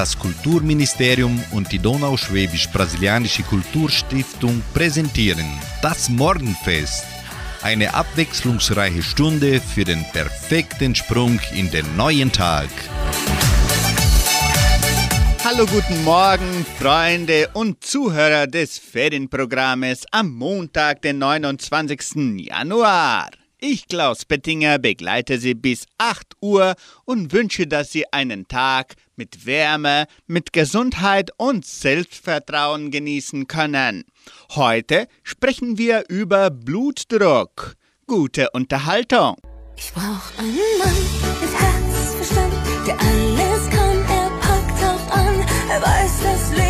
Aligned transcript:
Das 0.00 0.18
Kulturministerium 0.18 1.44
und 1.50 1.70
die 1.72 1.78
Donauschwäbisch-Brasilianische 1.78 3.42
Kulturstiftung 3.42 4.62
präsentieren 4.72 5.44
das 5.82 6.08
Morgenfest. 6.08 7.04
Eine 7.60 7.92
abwechslungsreiche 7.92 9.02
Stunde 9.02 9.60
für 9.60 9.84
den 9.84 10.02
perfekten 10.10 10.94
Sprung 10.94 11.38
in 11.54 11.70
den 11.70 11.84
neuen 11.98 12.32
Tag. 12.32 12.70
Hallo, 15.44 15.66
guten 15.66 16.02
Morgen, 16.02 16.64
Freunde 16.78 17.50
und 17.52 17.84
Zuhörer 17.84 18.46
des 18.46 18.78
Ferienprogrammes 18.78 20.06
am 20.12 20.32
Montag, 20.32 21.02
den 21.02 21.18
29. 21.18 22.38
Januar. 22.46 23.28
Ich, 23.62 23.88
Klaus 23.88 24.24
Bettinger, 24.24 24.78
begleite 24.78 25.38
Sie 25.38 25.52
bis 25.52 25.84
8 25.98 26.34
Uhr 26.40 26.76
und 27.04 27.32
wünsche, 27.32 27.66
dass 27.66 27.92
Sie 27.92 28.10
einen 28.10 28.48
Tag 28.48 28.94
mit 29.16 29.44
Wärme, 29.44 30.06
mit 30.26 30.54
Gesundheit 30.54 31.30
und 31.36 31.66
Selbstvertrauen 31.66 32.90
genießen 32.90 33.48
können. 33.48 34.04
Heute 34.52 35.08
sprechen 35.22 35.76
wir 35.76 36.04
über 36.08 36.48
Blutdruck. 36.48 37.76
Gute 38.06 38.48
Unterhaltung. 38.52 39.36
Ich 39.76 39.92
brauch 39.92 40.38
einen 40.38 40.56
Mann 40.78 40.96
mit 41.42 41.52
Herzverstand, 41.52 42.54
der 42.86 42.98
alles 42.98 43.68
kann, 43.68 43.98
er 44.08 44.30
packt 44.40 44.82
auch 44.84 45.16
an, 45.16 45.46
er 45.68 45.82
weiß 45.82 46.12
das 46.22 46.50
Leben. 46.56 46.69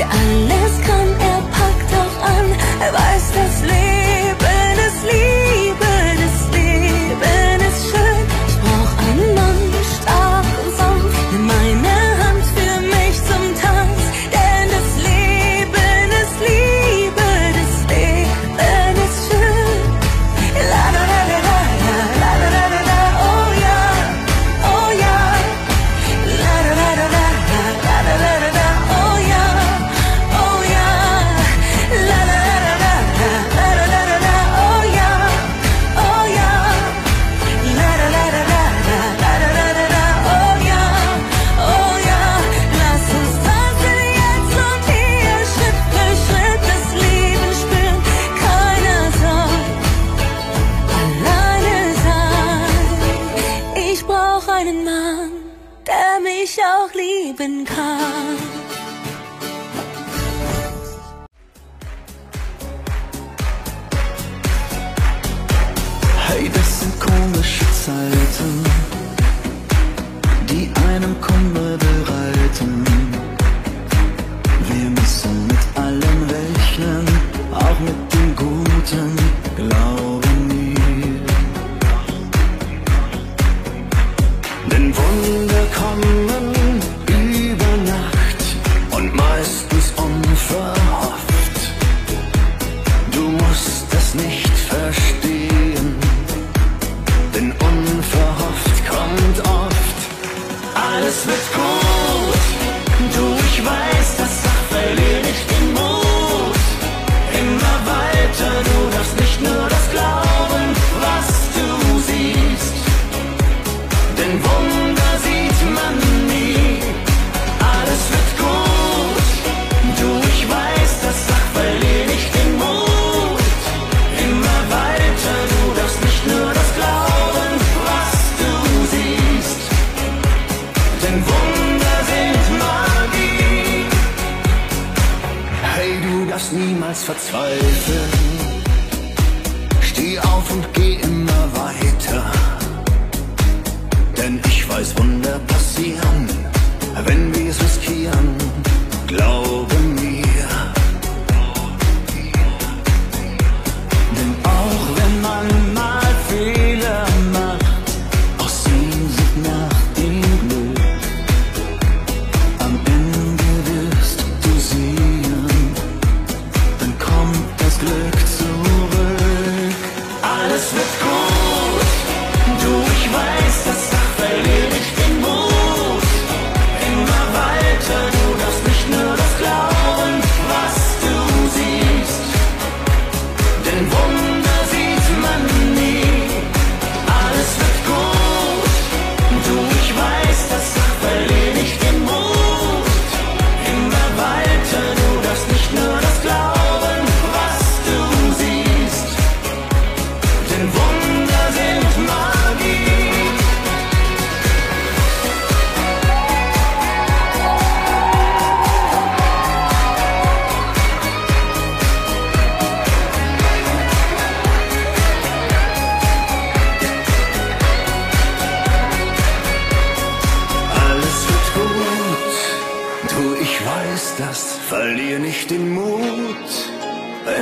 Alles 0.00 0.08
wird 0.08 0.08
gut. 0.08 0.52
Du, 0.52 0.61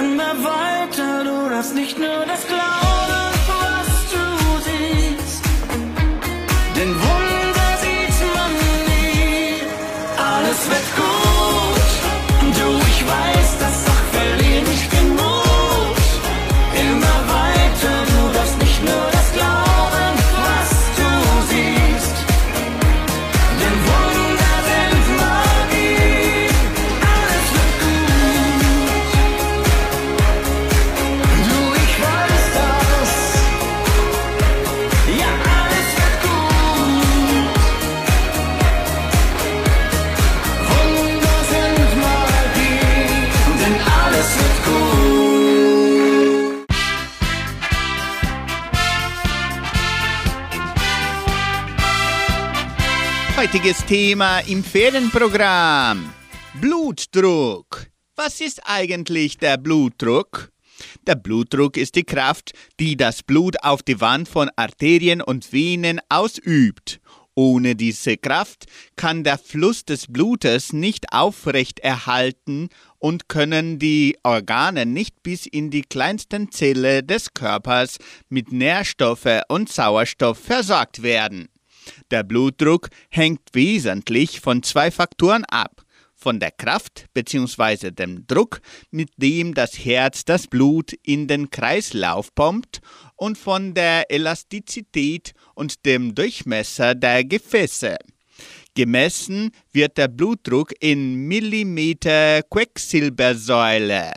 Immer 0.01 0.33
weiter, 0.43 1.25
du 1.25 1.51
darfst 1.51 1.75
nicht 1.75 1.99
nur 1.99 2.25
das 2.27 2.47
Glauben, 2.47 3.00
Heutiges 53.61 53.85
Thema 53.85 54.39
im 54.47 54.65
Ferienprogramm. 54.65 56.15
Blutdruck. 56.63 57.89
Was 58.17 58.41
ist 58.41 58.63
eigentlich 58.65 59.37
der 59.37 59.59
Blutdruck? 59.59 60.51
Der 61.07 61.15
Blutdruck 61.17 61.77
ist 61.77 61.95
die 61.95 62.05
Kraft, 62.05 62.53
die 62.79 62.97
das 62.97 63.23
Blut 63.23 63.63
auf 63.63 63.83
die 63.83 64.01
Wand 64.01 64.31
von 64.31 64.49
Arterien 64.57 65.21
und 65.21 65.53
Venen 65.53 66.01
ausübt. 66.09 67.01
Ohne 67.35 67.77
diese 67.77 68.17
Kraft 68.17 68.65
kann 68.97 69.25
der 69.25 69.37
Fluss 69.37 69.85
des 69.85 70.07
Blutes 70.07 70.73
nicht 70.73 71.13
aufrecht 71.13 71.81
erhalten 71.81 72.71
und 72.99 73.29
können 73.29 73.79
die 73.79 74.17
Organe 74.23 74.87
nicht 74.87 75.23
bis 75.23 75.45
in 75.45 75.71
die 75.71 75.83
kleinsten 75.83 76.51
Zelle 76.51 77.03
des 77.03 77.35
Körpers 77.35 77.99
mit 78.31 78.53
Nährstoffe 78.53 79.43
und 79.49 79.71
Sauerstoff 79.71 80.39
versorgt 80.39 81.03
werden. 81.03 81.51
Der 82.11 82.23
Blutdruck 82.23 82.89
hängt 83.11 83.41
wesentlich 83.53 84.41
von 84.41 84.63
zwei 84.63 84.91
Faktoren 84.91 85.45
ab. 85.45 85.83
Von 86.15 86.39
der 86.39 86.51
Kraft 86.51 87.07
bzw. 87.15 87.93
dem 87.93 88.27
Druck, 88.27 88.61
mit 88.91 89.11
dem 89.17 89.55
das 89.55 89.79
Herz 89.79 90.25
das 90.27 90.47
Blut 90.47 90.93
in 91.03 91.29
den 91.29 91.49
Kreislauf 91.49 92.35
pumpt 92.35 92.81
und 93.17 93.39
von 93.39 93.73
der 93.73 94.11
Elastizität 94.11 95.33
und 95.55 95.87
dem 95.87 96.15
Durchmesser 96.15 96.95
der 96.95 97.25
Gefäße. 97.25 97.97
Gemessen 98.75 99.51
wird 99.73 99.99
der 99.99 100.09
Blutdruck 100.09 100.73
in 100.81 101.15
Millimeter 101.27 102.43
Quecksilbersäule. 102.43 104.13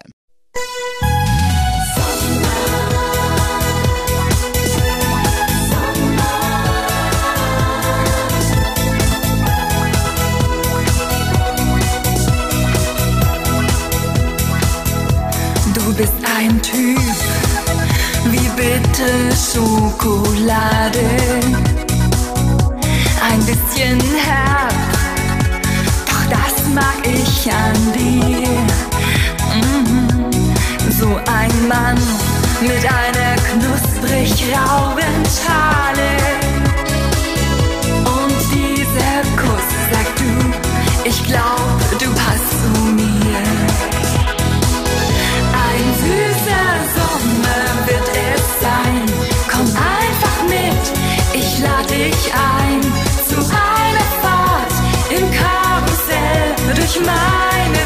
Ein 16.44 16.62
Typ 16.62 17.00
wie 18.26 18.50
bitte 18.58 19.10
Schokolade. 19.34 21.08
Ein 23.30 23.40
bisschen 23.46 24.00
herb, 24.26 24.74
doch 26.06 26.26
das 26.30 26.68
mag 26.74 27.02
ich 27.06 27.50
an 27.52 27.94
dir. 27.94 28.60
Mhm. 29.56 30.08
So 31.00 31.16
ein 31.16 31.68
Mann 31.68 31.98
mit 32.62 32.84
einer 32.86 33.36
knusprig 33.50 34.46
rauen 34.54 35.24
Schale. 35.40 36.12
Und 38.18 38.38
dieser 38.52 39.22
Kuss 39.38 39.70
sagt 39.92 40.20
du, 40.20 41.10
ich 41.10 41.24
glaub, 41.26 41.73
Durch 56.94 57.08
meine 57.08 57.83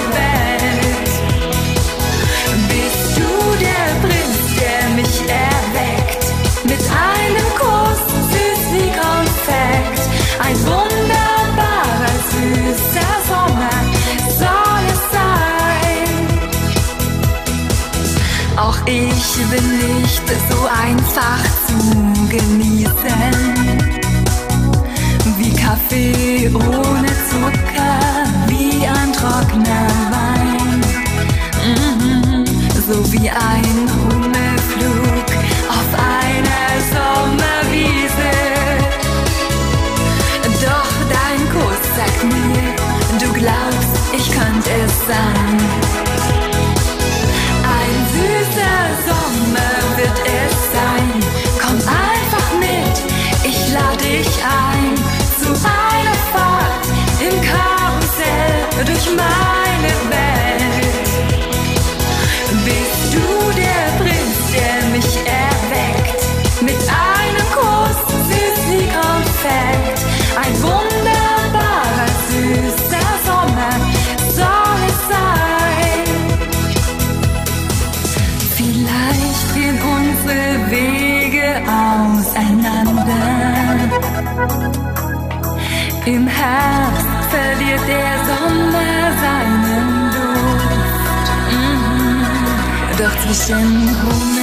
Doch 93.37 93.45
zwischen 93.45 93.57
Hummelflug 93.57 94.36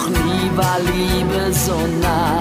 noch 0.00 0.08
nie 0.08 0.50
war 0.56 0.78
Liebe 0.80 1.52
so 1.52 1.76
nah. 2.00 2.39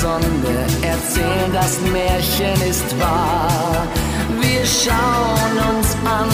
Sonne 0.00 0.64
erzählen, 0.82 1.52
das 1.52 1.80
Märchen 1.80 2.68
ist 2.70 2.88
wahr. 3.00 3.86
Wir 4.40 4.64
schauen 4.64 5.54
uns 5.70 5.96
an, 6.04 6.30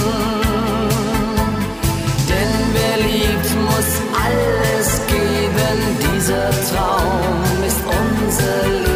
denn 2.28 2.52
wer 2.75 2.97
liebt, 3.06 3.50
muss 3.68 3.90
alles 4.25 5.00
geben. 5.06 5.76
Dieser 5.99 6.50
Traum 6.68 7.64
ist 7.66 7.80
unser 8.02 8.59
Leben, 8.68 8.94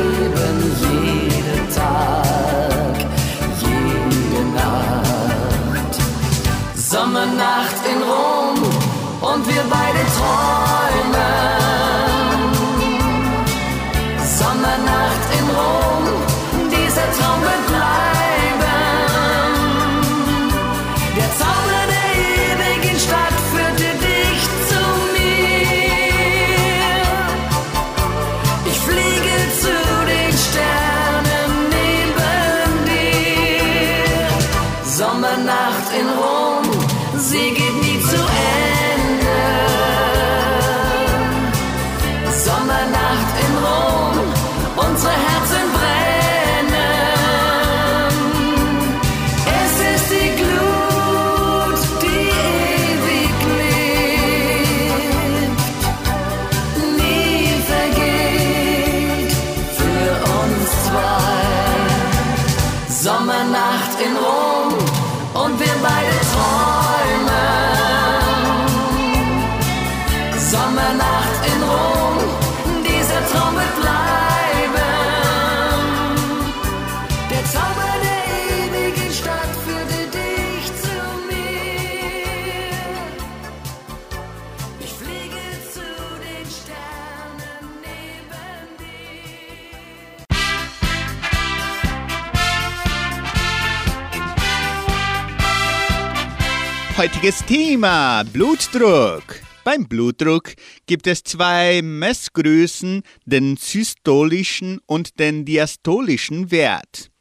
Heutiges 96.99 97.45
Thema 97.47 98.25
Blutdruck. 98.25 99.41
Beim 99.63 99.87
Blutdruck 99.87 100.55
gibt 100.87 101.07
es 101.07 101.23
zwei 101.23 101.81
Messgrößen, 101.81 103.05
den 103.25 103.57
systolischen 103.57 104.81
und 104.85 105.21
den 105.21 105.45
diastolischen 105.45 106.51
Wert. 106.51 107.13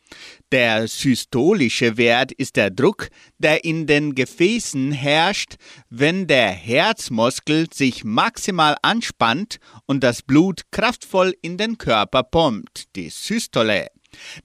Der 0.51 0.87
systolische 0.87 1.95
Wert 1.95 2.31
ist 2.31 2.55
der 2.55 2.71
Druck, 2.71 3.09
der 3.37 3.65
in 3.65 3.85
den 3.85 4.15
Gefäßen 4.15 4.93
herrscht, 4.93 5.57
wenn 5.91 6.25
der 6.25 6.49
Herzmuskel 6.49 7.67
sich 7.71 8.03
maximal 8.03 8.77
anspannt 8.81 9.57
und 9.85 10.03
das 10.03 10.23
Blut 10.23 10.63
kraftvoll 10.71 11.35
in 11.43 11.57
den 11.57 11.77
Körper 11.77 12.23
pumpt, 12.23 12.95
die 12.95 13.09
Systole. 13.09 13.89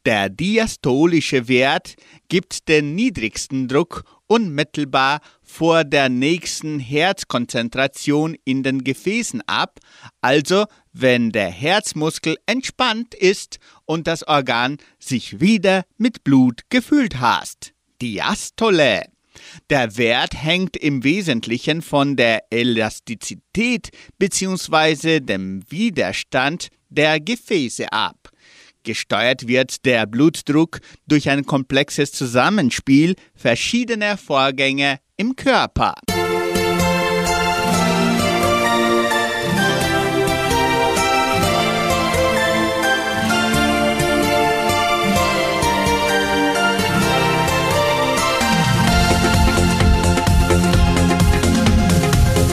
Der 0.04 0.28
diastolische 0.28 1.48
Wert 1.48 1.94
gibt 2.28 2.68
den 2.68 2.94
niedrigsten 2.94 3.68
Druck 3.68 4.04
unmittelbar 4.26 5.20
vor 5.42 5.84
der 5.84 6.08
nächsten 6.08 6.78
Herzkonzentration 6.78 8.36
in 8.44 8.62
den 8.62 8.82
Gefäßen 8.82 9.42
ab, 9.46 9.78
also 10.22 10.64
wenn 10.92 11.32
der 11.32 11.50
Herzmuskel 11.50 12.36
entspannt 12.46 13.14
ist 13.14 13.58
und 13.84 14.06
das 14.06 14.26
Organ 14.26 14.78
sich 14.98 15.40
wieder 15.40 15.84
mit 15.98 16.24
Blut 16.24 16.62
gefüllt 16.70 17.20
hast. 17.20 17.74
Diastole. 18.00 19.04
Der 19.70 19.96
Wert 19.96 20.34
hängt 20.34 20.76
im 20.76 21.04
Wesentlichen 21.04 21.82
von 21.82 22.16
der 22.16 22.44
Elastizität 22.50 23.90
bzw. 24.18 25.20
dem 25.20 25.62
Widerstand 25.70 26.68
der 26.88 27.20
Gefäße 27.20 27.92
ab. 27.92 28.31
Gesteuert 28.82 29.46
wird 29.46 29.84
der 29.84 30.06
Blutdruck 30.06 30.80
durch 31.06 31.28
ein 31.28 31.46
komplexes 31.46 32.12
Zusammenspiel 32.12 33.14
verschiedener 33.34 34.16
Vorgänge 34.16 34.98
im 35.16 35.36
Körper. 35.36 35.94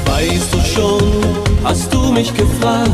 Weißt 0.05 0.53
du 0.53 0.59
schon, 0.62 1.18
mich 2.11 2.33
gefragt, 2.33 2.89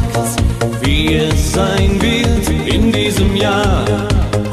wie 0.82 1.16
es 1.16 1.54
sein 1.54 2.02
wird 2.02 2.74
in 2.74 2.92
diesem 2.92 3.36
Jahr. 3.36 3.86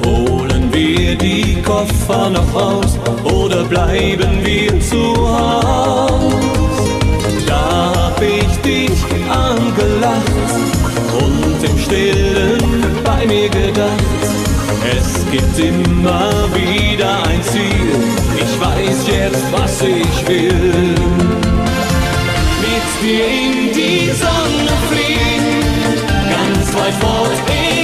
Holen 0.05 0.73
wir 0.73 1.17
die 1.17 1.61
Koffer 1.63 2.31
noch 2.31 2.55
raus 2.55 2.99
oder 3.25 3.65
bleiben 3.65 4.45
wir 4.45 4.81
zu 4.81 5.15
Haus? 5.29 6.35
Da 7.47 7.93
hab 7.97 8.23
ich 8.23 8.57
dich 8.59 8.99
angelacht 9.31 10.51
und 11.19 11.71
im 11.71 11.79
Stillen 11.79 12.85
bei 13.05 13.27
mir 13.27 13.49
gedacht. 13.49 14.23
Es 14.99 15.25
gibt 15.31 15.59
immer 15.59 16.31
wieder 16.55 17.23
ein 17.29 17.43
Ziel, 17.43 17.95
ich 18.37 18.61
weiß 18.61 19.07
jetzt, 19.09 19.45
was 19.53 19.83
ich 19.83 20.29
will. 20.29 21.52
Als 22.83 23.01
wir 23.01 23.27
in 23.27 23.73
die 23.73 24.11
Sonne 24.11 24.73
fliegen, 24.91 25.63
ganz 26.29 26.75
weit 26.75 26.95
fort 26.95 27.31
in 27.49 27.82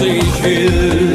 sich 0.00 0.42
will. 0.42 1.09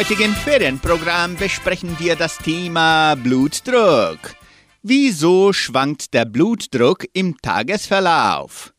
Heutigen 0.00 0.32
Ferienprogramm 0.32 1.36
besprechen 1.36 1.94
wir 1.98 2.16
das 2.16 2.38
Thema 2.38 3.16
Blutdruck. 3.16 4.34
Wieso 4.82 5.52
schwankt 5.52 6.14
der 6.14 6.24
Blutdruck 6.24 7.04
im 7.12 7.36
Tagesverlauf? 7.36 8.72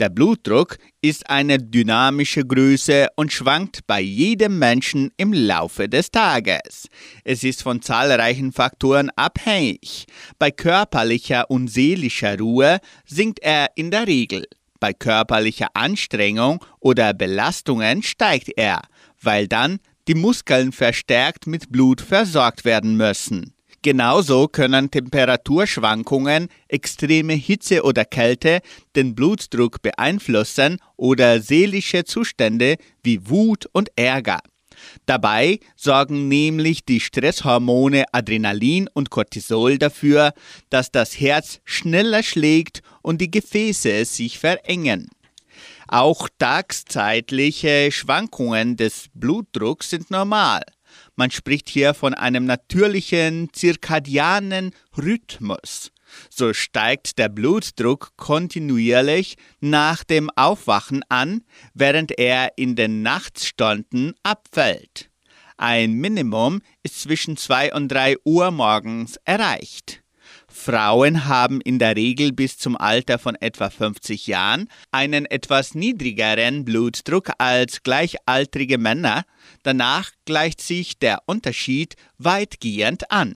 Der 0.00 0.08
Blutdruck 0.08 0.78
ist 1.02 1.28
eine 1.28 1.58
dynamische 1.58 2.46
Größe 2.46 3.08
und 3.16 3.34
schwankt 3.34 3.86
bei 3.86 4.00
jedem 4.00 4.58
Menschen 4.58 5.10
im 5.18 5.34
Laufe 5.34 5.90
des 5.90 6.10
Tages. 6.10 6.88
Es 7.22 7.44
ist 7.44 7.62
von 7.62 7.82
zahlreichen 7.82 8.50
Faktoren 8.50 9.10
abhängig. 9.14 10.06
Bei 10.38 10.50
körperlicher 10.50 11.50
und 11.50 11.68
seelischer 11.68 12.38
Ruhe 12.38 12.78
sinkt 13.04 13.40
er 13.40 13.66
in 13.74 13.90
der 13.90 14.06
Regel. 14.06 14.46
Bei 14.80 14.94
körperlicher 14.94 15.68
Anstrengung 15.74 16.64
oder 16.80 17.12
Belastungen 17.12 18.02
steigt 18.02 18.48
er, 18.56 18.80
weil 19.20 19.46
dann 19.46 19.78
die 20.08 20.14
Muskeln 20.14 20.72
verstärkt 20.72 21.46
mit 21.46 21.70
Blut 21.70 22.00
versorgt 22.00 22.64
werden 22.64 22.96
müssen. 22.96 23.54
Genauso 23.82 24.46
können 24.46 24.92
Temperaturschwankungen, 24.92 26.48
extreme 26.68 27.32
Hitze 27.32 27.82
oder 27.82 28.04
Kälte 28.04 28.60
den 28.94 29.16
Blutdruck 29.16 29.82
beeinflussen 29.82 30.78
oder 30.96 31.40
seelische 31.40 32.04
Zustände 32.04 32.76
wie 33.02 33.28
Wut 33.28 33.66
und 33.72 33.90
Ärger. 33.96 34.38
Dabei 35.06 35.58
sorgen 35.76 36.28
nämlich 36.28 36.84
die 36.84 37.00
Stresshormone 37.00 38.04
Adrenalin 38.12 38.88
und 38.94 39.10
Cortisol 39.10 39.78
dafür, 39.78 40.32
dass 40.70 40.90
das 40.92 41.18
Herz 41.18 41.60
schneller 41.64 42.22
schlägt 42.22 42.82
und 43.02 43.20
die 43.20 43.30
Gefäße 43.30 44.04
sich 44.04 44.38
verengen. 44.38 45.08
Auch 45.92 46.30
tagszeitliche 46.38 47.92
Schwankungen 47.92 48.78
des 48.78 49.10
Blutdrucks 49.12 49.90
sind 49.90 50.10
normal. 50.10 50.62
Man 51.16 51.30
spricht 51.30 51.68
hier 51.68 51.92
von 51.92 52.14
einem 52.14 52.46
natürlichen 52.46 53.50
zirkadianen 53.52 54.70
Rhythmus. 54.96 55.92
So 56.30 56.54
steigt 56.54 57.18
der 57.18 57.28
Blutdruck 57.28 58.12
kontinuierlich 58.16 59.36
nach 59.60 60.02
dem 60.02 60.30
Aufwachen 60.30 61.02
an, 61.10 61.44
während 61.74 62.18
er 62.18 62.56
in 62.56 62.74
den 62.74 63.02
Nachtstunden 63.02 64.14
abfällt. 64.22 65.10
Ein 65.58 65.92
Minimum 65.92 66.62
ist 66.82 67.02
zwischen 67.02 67.36
2 67.36 67.74
und 67.74 67.88
3 67.88 68.16
Uhr 68.24 68.50
morgens 68.50 69.18
erreicht. 69.26 70.01
Frauen 70.62 71.26
haben 71.26 71.60
in 71.60 71.80
der 71.80 71.96
Regel 71.96 72.32
bis 72.32 72.56
zum 72.56 72.76
Alter 72.76 73.18
von 73.18 73.34
etwa 73.34 73.68
50 73.68 74.28
Jahren 74.28 74.68
einen 74.92 75.26
etwas 75.26 75.74
niedrigeren 75.74 76.64
Blutdruck 76.64 77.32
als 77.38 77.82
gleichaltrige 77.82 78.78
Männer. 78.78 79.24
Danach 79.64 80.12
gleicht 80.24 80.60
sich 80.60 81.00
der 81.00 81.22
Unterschied 81.26 81.96
weitgehend 82.18 83.10
an. 83.10 83.34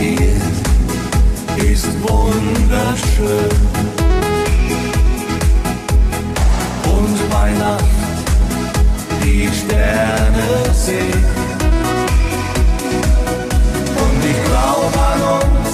Dir 0.00 1.70
ist 1.72 1.88
wunderschön. 2.00 3.50
Und 6.86 7.30
bei 7.30 7.50
Nacht 7.52 7.84
die 9.22 9.46
Sterne 9.52 10.48
sehen. 10.72 11.24
Und 14.02 14.20
ich 14.24 14.40
glaube 14.48 14.98
an 15.12 15.20
uns, 15.36 15.72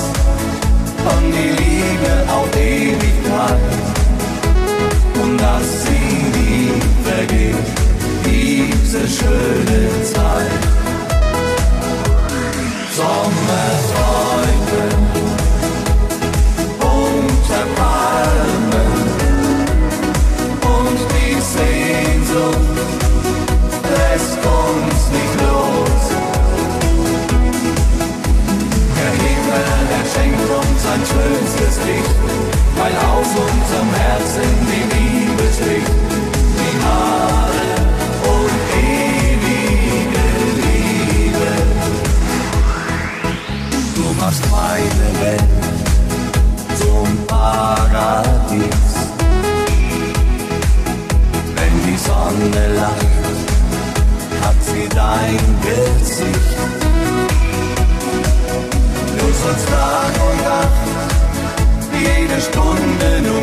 an 1.09 1.25
die 1.31 1.51
Liebe 1.63 2.13
auf 2.29 2.51
Ewigkeit. 2.57 3.61
Und 5.23 5.41
dass 5.41 5.85
sie 5.85 6.09
nie 6.37 6.73
vergeht, 7.05 7.69
diese 8.25 9.07
schöne 9.07 10.03
Zeit. 10.03 10.77
Sommerträumen 12.97 13.96
unserem 33.67 33.95
Herzen 33.95 34.51
die 34.69 34.85
Liebe 34.95 35.43
spricht. 35.53 35.97
Die 36.59 36.75
Haare 36.85 37.69
und 38.33 38.57
ewige 38.79 40.27
Liebe. 40.61 41.53
Du 43.95 44.05
machst 44.21 44.45
meine 44.51 45.09
Welt 45.21 45.51
zum 46.79 47.09
Paradies. 47.27 48.93
Wenn 51.57 51.75
die 51.87 51.99
Sonne 51.99 52.75
lacht, 52.77 53.37
hat 54.43 54.59
sie 54.63 54.89
dein 54.95 55.41
Gesicht. 55.67 56.57
Du 59.19 59.27
sollst 59.43 59.67
Tag 59.69 60.15
und 60.29 60.41
Nacht, 60.45 60.87
jede 61.93 62.41
Stunde 62.41 63.23
nur 63.29 63.36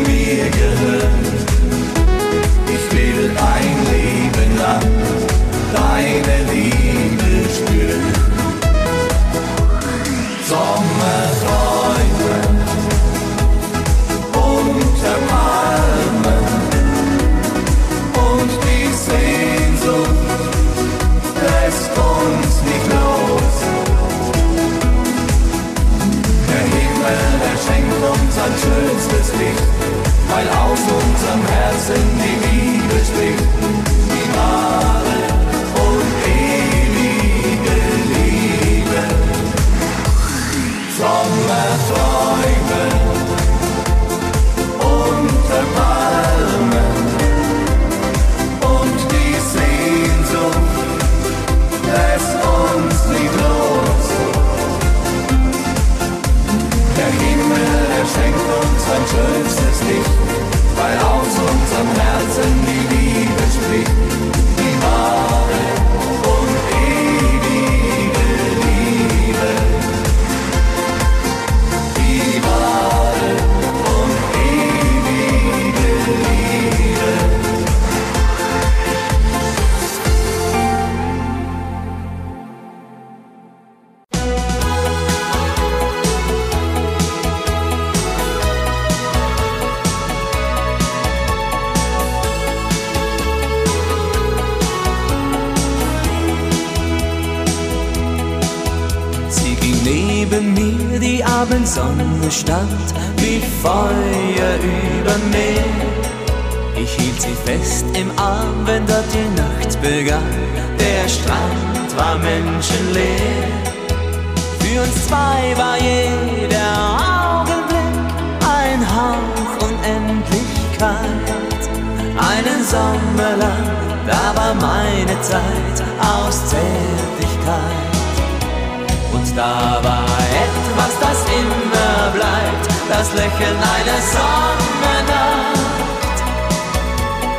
war 129.83 130.05
etwas, 130.45 130.93
das 130.99 131.19
immer 131.31 132.11
bleibt, 132.15 132.65
das 132.89 133.13
Lächeln 133.13 133.57
einer 133.75 134.01
Sommernacht. 134.15 135.63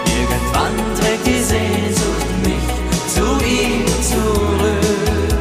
Irgendwann 0.06 0.76
trägt 0.98 1.26
die 1.26 1.42
Sehnsucht 1.42 2.28
mich 2.44 2.66
zu 3.14 3.26
ihm 3.44 3.86
zurück. 4.02 5.34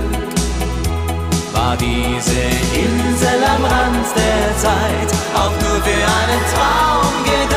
War 1.54 1.76
diese 1.78 2.42
Insel 2.86 3.44
am 3.56 3.64
Rand 3.66 4.08
der 4.16 4.58
Zeit 4.58 5.10
auch 5.36 5.56
nur 5.62 5.82
für 5.84 6.04
einen 6.20 6.44
Traum 6.54 7.24
gedacht? 7.26 7.53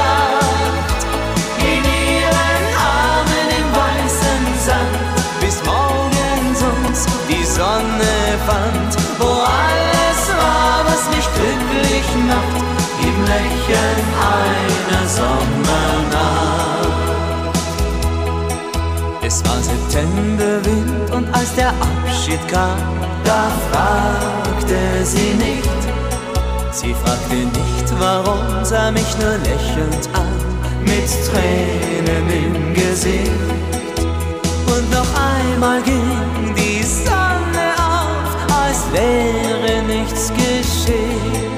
Abschied 22.27 22.49
kam, 22.49 22.77
da 23.25 23.53
fragte 23.71 25.05
sie 25.05 25.35
nicht. 25.35 25.83
Sie 26.73 26.93
fragte 26.93 27.37
nicht, 27.37 28.01
warum, 28.01 28.65
sah 28.65 28.91
mich 28.91 29.17
nur 29.19 29.39
lächelnd 29.39 30.09
an, 30.13 30.35
mit 30.81 31.09
Tränen 31.29 32.29
im 32.29 32.75
Gesicht. 32.75 33.31
Und 34.67 34.91
noch 34.91 35.07
einmal 35.15 35.81
ging 35.83 36.53
die 36.57 36.83
Sonne 36.83 37.67
auf, 37.79 38.57
als 38.61 38.83
wäre 38.93 39.83
nichts 39.85 40.33
geschehen. 40.33 41.53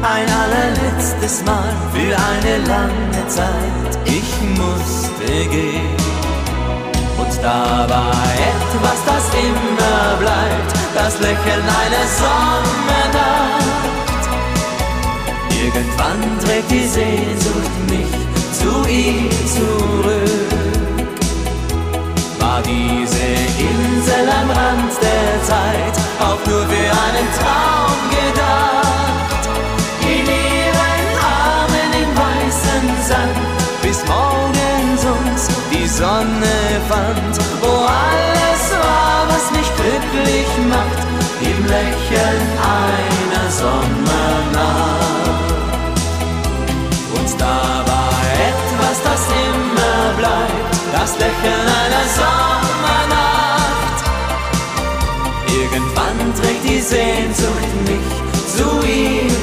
Ein 0.00 0.26
allerletztes 0.42 1.44
Mal 1.44 1.70
für 1.92 2.16
eine 2.16 2.66
lange 2.66 3.28
Zeit, 3.28 3.98
ich 4.06 4.40
musste 4.58 5.50
gehen. 5.50 6.03
Und 7.44 7.50
da 7.50 7.86
war 7.90 8.24
etwas, 8.40 9.04
das 9.04 9.24
immer 9.34 10.16
bleibt, 10.18 10.72
das 10.94 11.20
Lächeln 11.20 11.62
einer 11.62 12.06
Sommernacht. 12.22 13.64
Irgendwann 15.50 16.38
trägt 16.42 16.70
die 16.70 16.86
Sehnsucht 16.86 17.90
mich 17.90 18.14
zu 18.58 18.88
ihm 18.88 19.28
zurück. 19.46 21.04
War 22.38 22.62
diese 22.62 23.26
Insel 23.58 24.26
am 24.40 24.50
Rand 24.50 24.92
der 25.02 25.42
Zeit 25.44 25.96
auch 26.20 26.46
nur 26.46 26.62
für 26.62 26.90
einen 27.04 27.28
Traum 27.38 28.13
Sonne 35.96 36.82
fand, 36.88 37.38
wo 37.62 37.70
alles 37.86 38.62
war, 38.82 39.28
was 39.28 39.44
mich 39.52 39.70
glücklich 39.76 40.48
macht, 40.68 41.06
im 41.40 41.66
Lächeln 41.66 42.42
einer 42.82 43.48
Sommernacht. 43.48 44.74
Und 47.16 47.40
da 47.40 47.84
war 47.86 48.18
etwas, 48.50 48.96
das 49.04 49.22
immer 49.46 50.04
bleibt, 50.18 50.74
das 50.92 51.10
Lächeln 51.16 51.66
einer 51.82 52.06
Sommernacht. 52.18 53.98
Irgendwann 55.46 56.18
trägt 56.34 56.64
die 56.64 56.80
Sehnsucht 56.80 57.72
mich 57.86 58.10
zu 58.56 58.66
ihm 58.84 59.33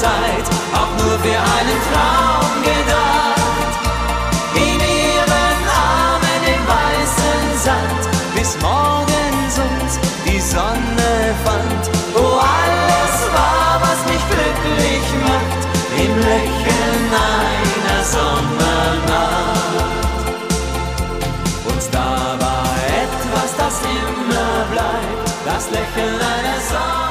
Zeit 0.00 0.46
auch 0.72 0.92
nur 0.96 1.16
für 1.18 1.40
einen 1.56 1.80
Traum 1.88 2.52
gedacht? 2.64 3.72
In 4.54 4.80
ihren 4.80 5.58
Armen 5.68 6.42
im 6.54 6.62
weißen 6.74 7.44
Sand, 7.64 8.02
bis 8.34 8.56
morgens 8.62 9.54
uns 9.68 9.92
die 10.26 10.40
Sonne 10.40 11.12
fand, 11.44 11.82
wo 12.14 12.26
alles 12.38 13.14
war, 13.36 13.80
was 13.84 14.00
mich 14.10 14.24
glücklich 14.32 15.04
macht, 15.28 15.62
im 16.04 16.12
Lächeln 16.30 17.04
einer 17.36 18.02
Sommernacht. 18.16 19.20
Und 21.68 21.82
da 21.92 22.36
war 22.40 22.72
etwas, 23.04 23.50
das 23.58 23.74
immer 23.84 24.64
bleibt, 24.72 25.28
das 25.44 25.64
Lächeln 25.70 26.14
einer 26.14 26.60
Sommernacht. 26.70 27.09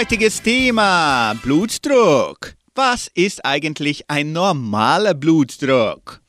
Heutiges 0.00 0.40
Thema 0.40 1.34
Blutdruck. 1.42 2.54
Was 2.74 3.10
ist 3.12 3.44
eigentlich 3.44 4.08
ein 4.08 4.32
normaler 4.32 5.12
Blutdruck? 5.12 6.22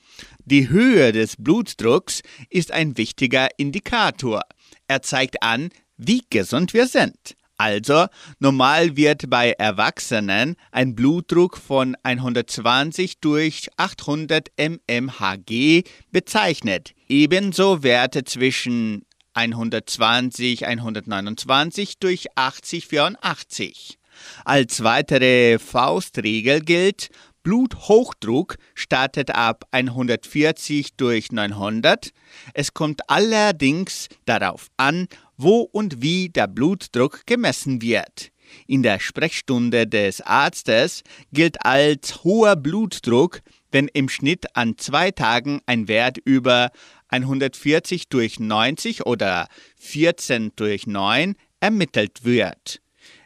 Die 0.44 0.68
Höhe 0.68 1.14
des 1.14 1.38
Blutdrucks 1.38 2.22
ist 2.50 2.74
ein 2.74 2.98
wichtiger 2.98 3.48
Indikator. 3.56 4.42
Er 4.90 5.02
zeigt 5.04 5.42
an, 5.42 5.70
wie 5.96 6.22
gesund 6.30 6.74
wir 6.74 6.86
sind. 6.86 7.16
Also, 7.56 8.08
normal 8.40 8.98
wird 8.98 9.30
bei 9.30 9.52
Erwachsenen 9.52 10.58
ein 10.74 10.94
Blutdruck 10.94 11.56
von 11.56 11.96
120 12.04 13.22
durch 13.22 13.70
800 13.78 14.50
mmHg 14.58 15.84
bezeichnet. 16.12 16.94
Ebenso 17.08 17.84
Werte 17.84 18.26
zwischen 18.26 19.06
120 19.34 20.68
129 20.68 22.00
durch 22.00 22.28
80 22.36 22.88
84. 22.88 23.98
Als 24.46 24.84
weitere 24.84 25.58
Faustregel 25.60 26.62
gilt, 26.62 27.10
Bluthochdruck 27.44 28.58
startet 28.76 29.32
ab 29.32 29.66
140 29.72 30.96
durch 30.96 31.32
900. 31.32 32.12
Es 32.54 32.74
kommt 32.74 33.10
allerdings 33.10 34.10
darauf 34.26 34.68
an, 34.78 35.08
wo 35.38 35.62
und 35.62 36.02
wie 36.02 36.30
der 36.30 36.48
Blutdruck 36.48 37.26
gemessen 37.26 37.82
wird. 37.82 38.32
In 38.68 38.84
der 38.84 39.00
Sprechstunde 39.00 39.88
des 39.88 40.22
Arztes 40.22 41.04
gilt 41.32 41.66
als 41.66 42.24
hoher 42.24 42.56
Blutdruck, 42.56 43.42
wenn 43.72 43.88
im 43.88 44.10
Schnitt 44.10 44.56
an 44.56 44.78
zwei 44.78 45.12
Tagen 45.12 45.62
ein 45.66 45.88
Wert 45.88 46.18
über 46.18 46.70
140 47.12 48.10
durch 48.10 48.40
90 48.40 49.06
oder 49.06 49.48
14 49.80 50.54
durch 50.56 50.88
9 50.88 51.36
ermittelt 51.60 52.24
wird. 52.24 52.82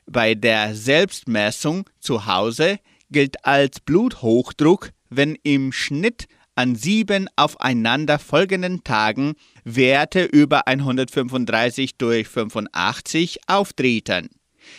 Bei 0.05 0.35
der 0.35 0.75
Selbstmessung 0.75 1.89
zu 1.99 2.25
Hause 2.25 2.79
gilt 3.09 3.45
als 3.45 3.79
Bluthochdruck, 3.79 4.91
wenn 5.09 5.35
im 5.43 5.71
Schnitt 5.71 6.27
an 6.55 6.75
sieben 6.75 7.27
aufeinanderfolgenden 7.35 8.83
Tagen 8.83 9.33
Werte 9.63 10.23
über 10.23 10.67
135 10.67 11.97
durch 11.97 12.27
85 12.27 13.39
auftreten. 13.47 14.29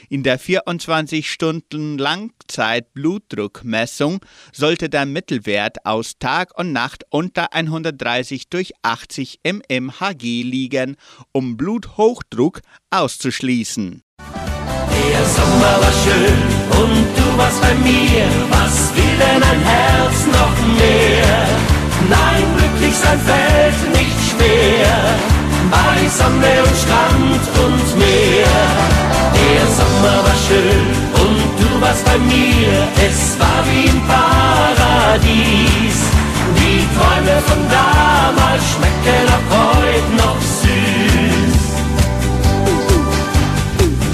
In 0.09 0.23
der 0.23 0.39
24 0.39 1.31
Stunden 1.31 1.99
Langzeit-Blutdruckmessung 1.99 4.21
sollte 4.53 4.89
der 4.89 5.05
Mittelwert 5.07 5.85
aus 5.85 6.19
Tag 6.19 6.57
und 6.59 6.73
Nacht 6.73 7.05
unter 7.11 7.53
130 7.53 8.49
durch 8.49 8.73
80 8.83 9.41
mmHg 9.45 10.23
liegen, 10.23 10.97
um 11.33 11.57
Bluthochdruck 11.57 12.61
auszuschließen. 12.91 14.03
Der 14.19 15.25
Sommer 15.25 15.81
war 15.81 15.93
schön 16.05 16.43
und 16.81 17.07
du 17.17 17.39
warst 17.39 17.61
bei 17.61 17.75
mir. 17.75 18.27
Was 18.51 18.95
will 18.97 19.17
denn 19.19 19.43
ein 19.43 19.61
Herz 19.61 20.27
noch 20.27 20.57
mehr? 20.79 21.49
Nein, 22.09 22.45
glücklich 22.57 22.95
sein 22.95 23.19
fällt 23.21 23.91
nicht 23.93 24.31
schwer. 24.31 25.19
Bei 25.71 26.09
Sonne 26.09 26.63
und 26.63 26.77
Strand 26.77 27.49
und 27.65 27.99
Meer. 27.99 29.06
Der 29.37 29.65
Sommer 29.79 30.17
war 30.27 30.39
schön 30.49 30.89
und 31.23 31.41
du 31.61 31.69
warst 31.81 32.05
bei 32.05 32.19
mir. 32.19 32.73
Es 33.09 33.39
war 33.39 33.61
wie 33.69 33.87
im 33.89 34.01
Paradies. 34.07 35.99
Die 36.59 36.81
Träume 36.97 37.37
von 37.49 37.61
damals 37.71 38.63
schmecken 38.73 39.27
auch 39.37 39.49
heute 39.59 40.11
noch 40.23 40.41
süß. 40.61 41.57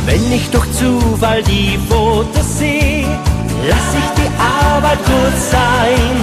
Wenn 0.07 0.33
ich 0.33 0.51
durch 0.51 0.67
Zufall 0.73 1.43
die 1.43 1.79
Fotos 1.89 2.59
sehe, 2.59 3.07
lass 3.69 3.95
ich 4.01 4.09
die 4.21 4.31
Arbeit 4.75 4.99
kurz 5.05 5.51
sein, 5.51 6.15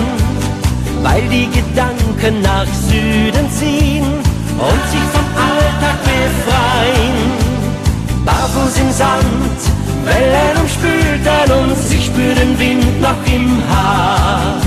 weil 1.02 1.24
die 1.30 1.48
Gedanken 1.50 2.42
nach 2.42 2.68
Süden 2.90 3.50
ziehen 3.52 4.04
und 4.04 4.82
sich 4.92 5.08
vom 5.14 5.26
Alltag 5.36 5.98
befreien. 6.04 7.29
Barfuß 8.30 8.78
im 8.78 8.92
Sand, 8.92 9.60
Wellen 10.06 10.58
umspülten 10.62 11.52
uns, 11.62 11.92
ich 11.92 12.06
spür 12.06 12.36
den 12.36 12.60
Wind 12.60 13.02
noch 13.02 13.22
im 13.26 13.48
Haar. 13.70 14.58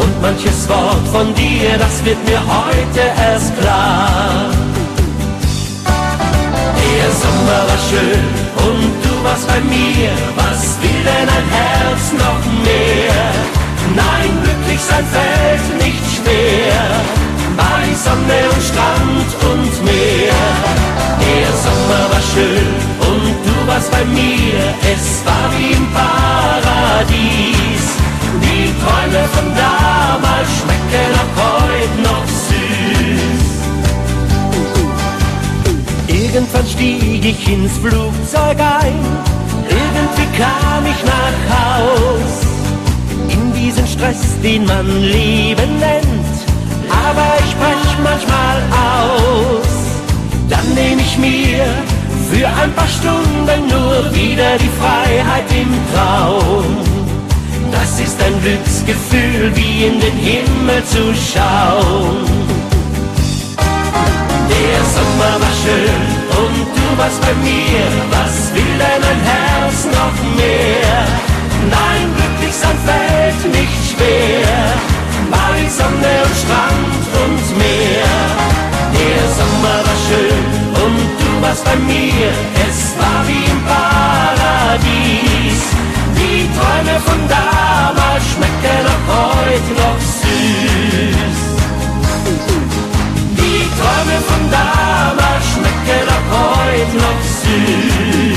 Und 0.00 0.22
manches 0.22 0.68
Wort 0.68 1.06
von 1.12 1.34
dir, 1.34 1.76
das 1.76 2.04
wird 2.04 2.20
mir 2.28 2.40
heute 2.40 3.02
erst 3.30 3.52
klar. 3.60 4.50
Der 6.80 7.10
Sommer 7.22 7.60
war 7.68 7.80
schön 7.90 8.28
und 8.68 8.92
du 9.04 9.24
warst 9.24 9.46
bei 9.48 9.60
mir. 9.74 10.10
Was 10.36 10.80
will 10.80 11.02
denn 11.10 11.28
ein 11.36 11.48
Herz 11.58 12.04
noch 12.24 12.42
mehr? 12.66 13.24
Nein, 13.96 14.30
glücklich 14.44 14.80
sein 14.80 15.04
fällt 15.14 15.82
nicht 15.82 16.04
schwer. 16.14 17.17
Bei 17.58 17.84
Sonne 18.04 18.40
und 18.54 18.62
Strand 18.70 19.30
und 19.50 19.74
Meer. 19.84 20.40
Der 21.24 21.50
Sommer 21.64 22.04
war 22.12 22.24
schön 22.32 22.72
und 23.10 23.36
du 23.46 23.54
warst 23.66 23.90
bei 23.90 24.04
mir. 24.04 24.60
Es 24.94 25.04
war 25.26 25.46
wie 25.56 25.72
im 25.72 25.86
Paradies. 25.92 27.84
Die 28.44 28.66
Träume 28.82 29.22
von 29.34 29.48
damals 29.66 30.48
schmecken 30.58 31.10
auch 31.22 31.34
heute 31.44 31.96
noch 32.08 32.26
süß. 32.46 33.48
Irgendwann 36.06 36.66
stieg 36.66 37.24
ich 37.24 37.48
ins 37.48 37.76
Flugzeug 37.78 38.58
ein, 38.60 38.98
irgendwie 39.68 40.28
kam 40.38 40.82
ich 40.86 41.00
nach 41.04 41.38
Haus. 41.56 42.32
In 43.28 43.42
diesen 43.52 43.86
Stress, 43.86 44.22
den 44.42 44.64
man 44.66 44.86
Leben 45.02 45.78
nennt, 45.78 46.27
aber 47.10 47.34
ich 47.44 47.54
brech 47.56 47.92
manchmal 48.02 48.58
aus. 48.92 49.72
Dann 50.48 50.74
nehme 50.74 51.00
ich 51.02 51.16
mir 51.18 51.64
für 52.30 52.46
ein 52.46 52.72
paar 52.74 52.88
Stunden 52.88 53.60
nur 53.68 54.14
wieder 54.14 54.50
die 54.58 54.72
Freiheit 54.80 55.48
im 55.62 55.72
Traum. 55.92 56.66
Das 57.70 58.00
ist 58.00 58.20
ein 58.22 58.34
Glücksgefühl, 58.42 59.52
wie 59.54 59.86
in 59.86 60.00
den 60.00 60.16
Himmel 60.16 60.82
zu 60.84 61.04
schauen. 61.30 62.26
Der 64.52 64.80
Sommer 64.96 65.32
war 65.42 65.54
schön 65.62 66.04
und 66.42 66.66
du 66.76 66.98
warst 66.98 67.20
bei 67.20 67.34
mir. 67.48 67.84
Was 68.10 68.54
will 68.54 68.74
denn 68.84 69.02
ein 69.12 69.22
Herz 69.32 69.84
noch 69.98 70.16
mehr? 70.36 70.98
Nein, 71.70 72.06
glücklich 72.16 72.54
sein 72.54 72.78
fällt 72.86 73.54
nicht 73.54 73.80
schwer. 73.92 74.97
Bei 75.68 75.74
Sonne 75.74 76.14
und 76.24 76.36
Strand 76.42 77.04
und 77.24 77.58
Meer. 77.58 78.14
Der 78.96 79.22
Sommer 79.36 79.78
war 79.86 79.98
schön 80.08 80.44
und 80.82 81.08
du 81.20 81.28
warst 81.42 81.62
bei 81.62 81.76
mir. 81.76 82.30
Es 82.66 82.78
war 82.98 83.20
wie 83.28 83.44
im 83.44 83.60
Paradies. 83.66 85.60
Die 86.16 86.48
Träume 86.56 86.98
von 87.04 87.20
damals 87.28 88.24
schmecken 88.32 88.82
auch 88.94 89.08
heute 89.12 89.72
noch 89.82 90.00
süß. 90.20 91.36
Die 93.36 93.60
Träume 93.78 94.18
von 94.26 94.42
damals 94.50 95.44
schmecken 95.52 96.06
auch 96.16 96.28
heute 96.56 96.96
noch 96.96 97.20
süß. 97.42 98.27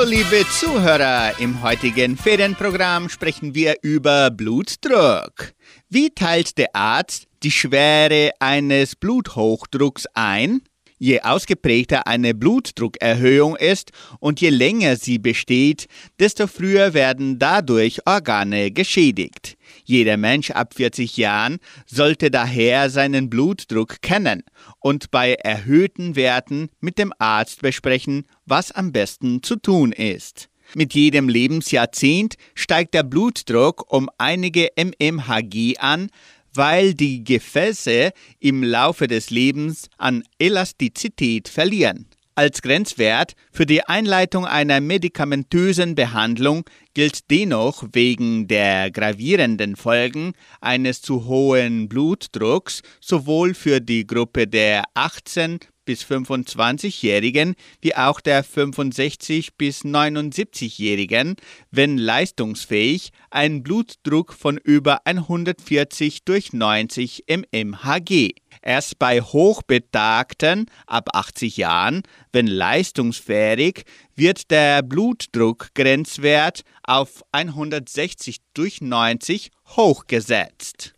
Hallo 0.00 0.12
liebe 0.12 0.46
Zuhörer, 0.48 1.38
im 1.40 1.60
heutigen 1.62 2.16
Ferienprogramm 2.16 3.10
sprechen 3.10 3.54
wir 3.54 3.74
über 3.82 4.30
Blutdruck. 4.30 5.52
Wie 5.90 6.08
teilt 6.08 6.56
der 6.56 6.74
Arzt 6.74 7.26
die 7.42 7.50
Schwere 7.50 8.30
eines 8.38 8.96
Bluthochdrucks 8.96 10.06
ein? 10.14 10.62
Je 10.96 11.20
ausgeprägter 11.20 12.06
eine 12.06 12.32
Blutdruckerhöhung 12.32 13.56
ist 13.56 13.90
und 14.20 14.40
je 14.40 14.48
länger 14.48 14.96
sie 14.96 15.18
besteht, 15.18 15.86
desto 16.18 16.46
früher 16.46 16.94
werden 16.94 17.38
dadurch 17.38 18.00
Organe 18.06 18.70
geschädigt. 18.70 19.58
Jeder 19.90 20.16
Mensch 20.16 20.52
ab 20.52 20.74
40 20.74 21.16
Jahren 21.16 21.58
sollte 21.84 22.30
daher 22.30 22.90
seinen 22.90 23.28
Blutdruck 23.28 24.00
kennen 24.02 24.44
und 24.78 25.10
bei 25.10 25.34
erhöhten 25.34 26.14
Werten 26.14 26.68
mit 26.78 26.96
dem 26.96 27.12
Arzt 27.18 27.60
besprechen, 27.60 28.24
was 28.46 28.70
am 28.70 28.92
besten 28.92 29.42
zu 29.42 29.56
tun 29.56 29.90
ist. 29.90 30.48
Mit 30.76 30.94
jedem 30.94 31.28
Lebensjahrzehnt 31.28 32.36
steigt 32.54 32.94
der 32.94 33.02
Blutdruck 33.02 33.92
um 33.92 34.08
einige 34.16 34.68
mmHg 34.76 35.78
an, 35.80 36.10
weil 36.54 36.94
die 36.94 37.24
Gefäße 37.24 38.12
im 38.38 38.62
Laufe 38.62 39.08
des 39.08 39.30
Lebens 39.30 39.90
an 39.98 40.22
Elastizität 40.38 41.48
verlieren. 41.48 42.06
Als 42.40 42.62
Grenzwert 42.62 43.34
für 43.52 43.66
die 43.66 43.82
Einleitung 43.82 44.46
einer 44.46 44.80
medikamentösen 44.80 45.94
Behandlung 45.94 46.64
gilt 46.94 47.30
dennoch 47.30 47.84
wegen 47.92 48.48
der 48.48 48.90
gravierenden 48.90 49.76
Folgen 49.76 50.32
eines 50.62 51.02
zu 51.02 51.26
hohen 51.26 51.86
Blutdrucks 51.90 52.80
sowohl 52.98 53.52
für 53.52 53.82
die 53.82 54.06
Gruppe 54.06 54.46
der 54.46 54.84
18 54.94 55.60
bis 55.90 56.04
bis 56.04 56.04
25-Jährigen 56.04 57.56
wie 57.80 57.96
auch 57.96 58.20
der 58.20 58.44
65 58.44 59.56
bis 59.56 59.84
79-Jährigen, 59.84 61.34
wenn 61.72 61.98
leistungsfähig, 61.98 63.10
einen 63.30 63.64
Blutdruck 63.64 64.32
von 64.32 64.56
über 64.56 65.00
140 65.04 66.24
durch 66.24 66.52
90 66.52 67.24
mmHg. 67.28 68.34
Erst 68.62 69.00
bei 69.00 69.20
Hochbetagten 69.20 70.66
ab 70.86 71.08
80 71.12 71.56
Jahren, 71.56 72.02
wenn 72.32 72.46
leistungsfähig, 72.46 73.82
wird 74.14 74.52
der 74.52 74.82
Blutdruckgrenzwert 74.82 76.62
auf 76.84 77.24
160 77.32 78.36
durch 78.54 78.80
90 78.80 79.50
hochgesetzt. 79.76 80.94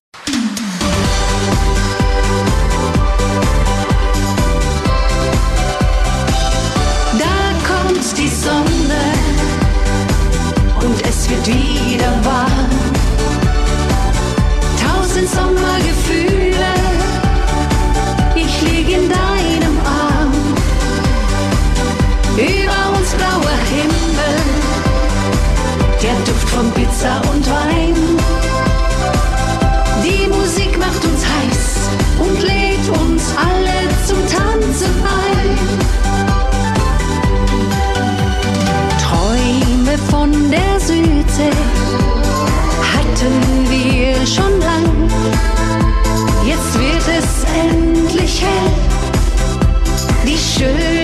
Kommt 8.02 8.18
die 8.18 8.28
Sonne 8.28 9.02
und 10.80 11.06
es 11.06 11.30
wird 11.30 11.46
wieder 11.46 12.12
warm. 12.24 12.72
Tausend 14.82 15.28
Sommergefühle, 15.30 16.72
ich 18.34 18.60
lieg 18.62 18.88
in 18.88 19.08
deinem 19.08 19.78
Arm. 19.84 20.32
Über 22.36 22.98
uns 22.98 23.10
blauer 23.14 23.58
Himmel, 23.70 24.40
der 26.02 26.16
Duft 26.26 26.48
von 26.50 26.72
Pizza 26.72 27.22
und 27.32 27.48
Wein. 27.48 27.94
Die 30.02 30.26
Musik 30.26 30.76
macht 30.76 31.04
uns 31.04 31.24
heiß 31.24 31.88
und 32.18 32.42
lädt 32.42 32.88
uns 33.00 33.22
alle 33.36 33.71
Südsee 41.42 41.50
hatten 42.92 43.70
wir 43.70 44.26
schon 44.26 44.60
lang. 44.60 45.10
Jetzt 46.44 46.78
wird 46.78 47.18
es 47.18 47.44
endlich 47.54 48.42
hell. 48.42 48.72
Die 50.26 50.38
schöne 50.38 51.01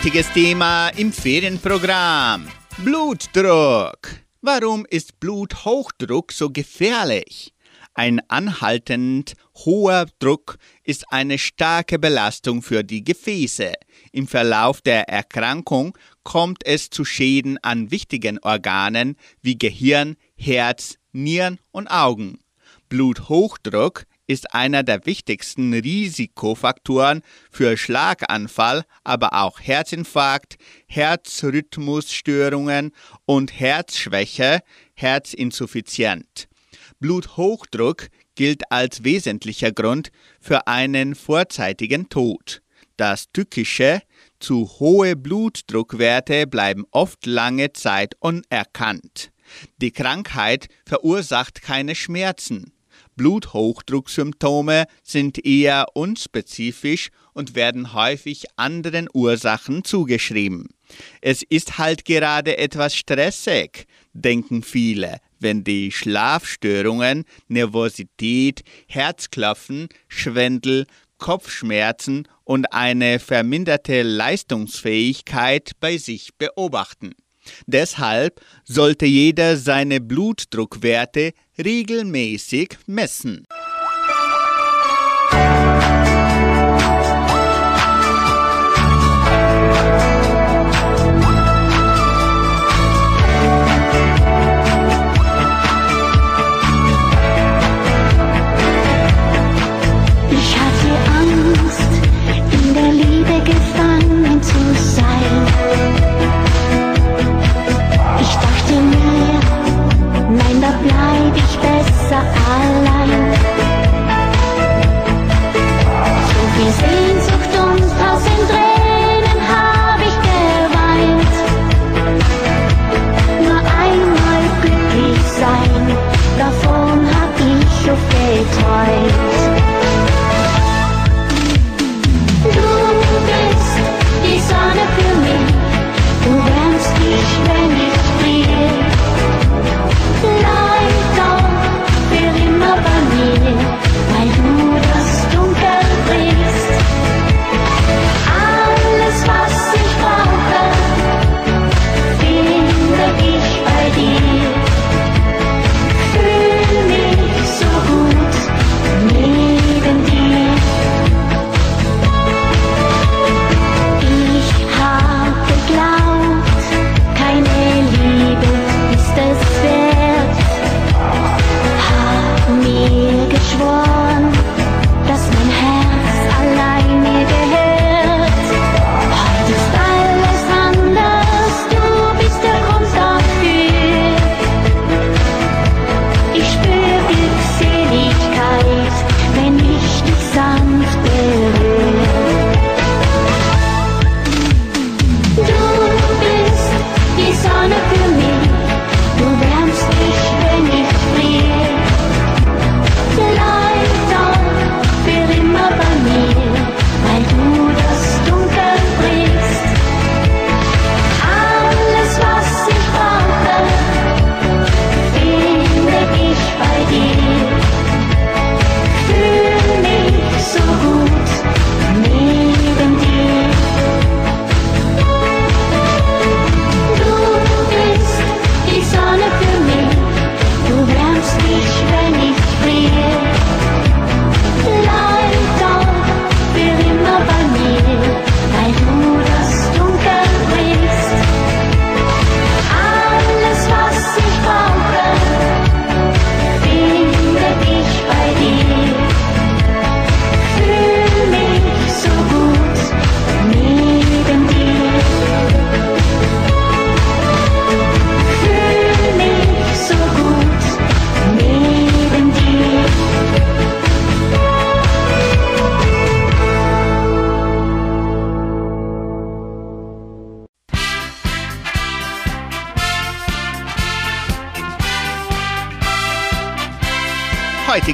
Heutiges 0.00 0.32
Thema 0.32 0.88
im 0.96 1.12
Ferienprogramm. 1.12 2.48
Blutdruck. 2.78 4.08
Warum 4.40 4.86
ist 4.88 5.20
Bluthochdruck 5.20 6.32
so 6.32 6.48
gefährlich? 6.48 7.52
Ein 7.92 8.22
anhaltend 8.28 9.34
hoher 9.56 10.06
Druck 10.18 10.56
ist 10.84 11.04
eine 11.12 11.36
starke 11.36 11.98
Belastung 11.98 12.62
für 12.62 12.82
die 12.82 13.04
Gefäße. 13.04 13.74
Im 14.10 14.26
Verlauf 14.26 14.80
der 14.80 15.06
Erkrankung 15.10 15.98
kommt 16.22 16.64
es 16.64 16.88
zu 16.88 17.04
Schäden 17.04 17.58
an 17.58 17.90
wichtigen 17.90 18.38
Organen 18.38 19.18
wie 19.42 19.58
Gehirn, 19.58 20.16
Herz, 20.34 20.94
Nieren 21.12 21.58
und 21.72 21.88
Augen. 21.88 22.40
Bluthochdruck 22.88 24.06
ist 24.30 24.54
einer 24.54 24.82
der 24.84 25.04
wichtigsten 25.06 25.74
Risikofaktoren 25.74 27.22
für 27.50 27.76
Schlaganfall, 27.76 28.84
aber 29.02 29.32
auch 29.32 29.58
Herzinfarkt, 29.58 30.56
Herzrhythmusstörungen 30.86 32.92
und 33.26 33.58
Herzschwäche, 33.58 34.60
Herzinsuffizienz. 34.94 36.46
Bluthochdruck 37.00 38.06
gilt 38.36 38.70
als 38.70 39.02
wesentlicher 39.02 39.72
Grund 39.72 40.12
für 40.40 40.68
einen 40.68 41.16
vorzeitigen 41.16 42.08
Tod. 42.08 42.62
Das 42.96 43.32
Tückische, 43.32 44.00
zu 44.38 44.70
hohe 44.78 45.16
Blutdruckwerte 45.16 46.46
bleiben 46.46 46.84
oft 46.92 47.26
lange 47.26 47.72
Zeit 47.72 48.14
unerkannt. 48.20 49.32
Die 49.78 49.90
Krankheit 49.90 50.68
verursacht 50.86 51.62
keine 51.62 51.96
Schmerzen. 51.96 52.72
Bluthochdrucksymptome 53.16 54.86
sind 55.02 55.44
eher 55.44 55.86
unspezifisch 55.94 57.10
und 57.32 57.54
werden 57.54 57.94
häufig 57.94 58.46
anderen 58.56 59.08
Ursachen 59.12 59.84
zugeschrieben. 59.84 60.68
Es 61.20 61.42
ist 61.42 61.78
halt 61.78 62.04
gerade 62.04 62.58
etwas 62.58 62.96
stressig, 62.96 63.86
denken 64.12 64.62
viele, 64.62 65.20
wenn 65.38 65.64
die 65.64 65.92
Schlafstörungen, 65.92 67.24
Nervosität, 67.48 68.62
Herzklopfen, 68.88 69.88
Schwindel, 70.08 70.86
Kopfschmerzen 71.18 72.26
und 72.44 72.72
eine 72.72 73.20
verminderte 73.20 74.02
Leistungsfähigkeit 74.02 75.72
bei 75.78 75.98
sich 75.98 76.30
beobachten. 76.38 77.12
Deshalb 77.66 78.40
sollte 78.64 79.06
jeder 79.06 79.56
seine 79.56 80.00
Blutdruckwerte 80.00 81.32
regelmäßig 81.64 82.78
messen. 82.86 83.46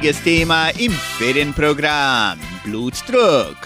Heutiges 0.07 0.23
Thema 0.23 0.69
im 0.79 0.93
Ferienprogramm 0.93 2.39
Blutdruck. 2.63 3.57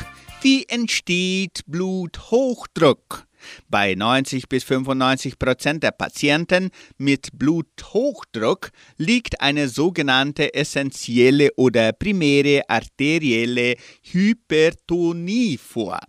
Wie 0.40 0.64
entsteht 0.66 1.60
Bluthochdruck? 1.66 3.26
Bei 3.68 3.94
90 3.94 4.48
bis 4.48 4.64
95 4.64 5.38
Prozent 5.38 5.82
der 5.82 5.90
Patienten 5.90 6.70
mit 6.96 7.28
Bluthochdruck 7.34 8.70
liegt 8.96 9.42
eine 9.42 9.68
sogenannte 9.68 10.54
essentielle 10.54 11.50
oder 11.56 11.92
primäre 11.92 12.62
arterielle 12.68 13.74
Hypertonie 14.00 15.58
vor. 15.58 16.00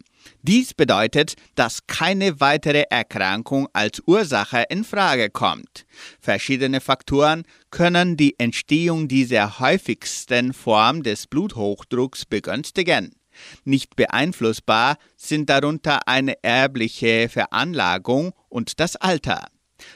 Dies 0.43 0.73
bedeutet, 0.73 1.33
dass 1.55 1.85
keine 1.87 2.39
weitere 2.39 2.85
Erkrankung 2.89 3.67
als 3.73 4.01
Ursache 4.05 4.65
in 4.69 4.83
Frage 4.83 5.29
kommt. 5.29 5.85
Verschiedene 6.19 6.79
Faktoren 6.79 7.43
können 7.71 8.17
die 8.17 8.37
Entstehung 8.37 9.07
dieser 9.07 9.59
häufigsten 9.59 10.53
Form 10.53 11.03
des 11.03 11.27
Bluthochdrucks 11.27 12.25
begünstigen. 12.25 13.15
Nicht 13.63 13.95
beeinflussbar 13.95 14.97
sind 15.15 15.49
darunter 15.49 16.07
eine 16.07 16.43
erbliche 16.43 17.29
Veranlagung 17.29 18.33
und 18.49 18.79
das 18.79 18.97
Alter. 18.97 19.47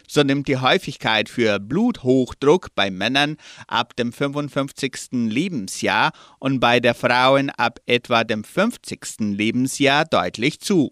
So 0.07 0.23
nimmt 0.23 0.47
die 0.47 0.57
Häufigkeit 0.57 1.29
für 1.29 1.59
Bluthochdruck 1.59 2.69
bei 2.73 2.89
Männern 2.89 3.37
ab 3.67 3.95
dem 3.95 4.11
55. 4.11 5.09
Lebensjahr 5.11 6.11
und 6.39 6.59
bei 6.59 6.79
der 6.79 6.95
Frauen 6.95 7.49
ab 7.51 7.79
etwa 7.85 8.23
dem 8.23 8.43
50. 8.43 9.19
Lebensjahr 9.19 10.05
deutlich 10.05 10.59
zu. 10.59 10.91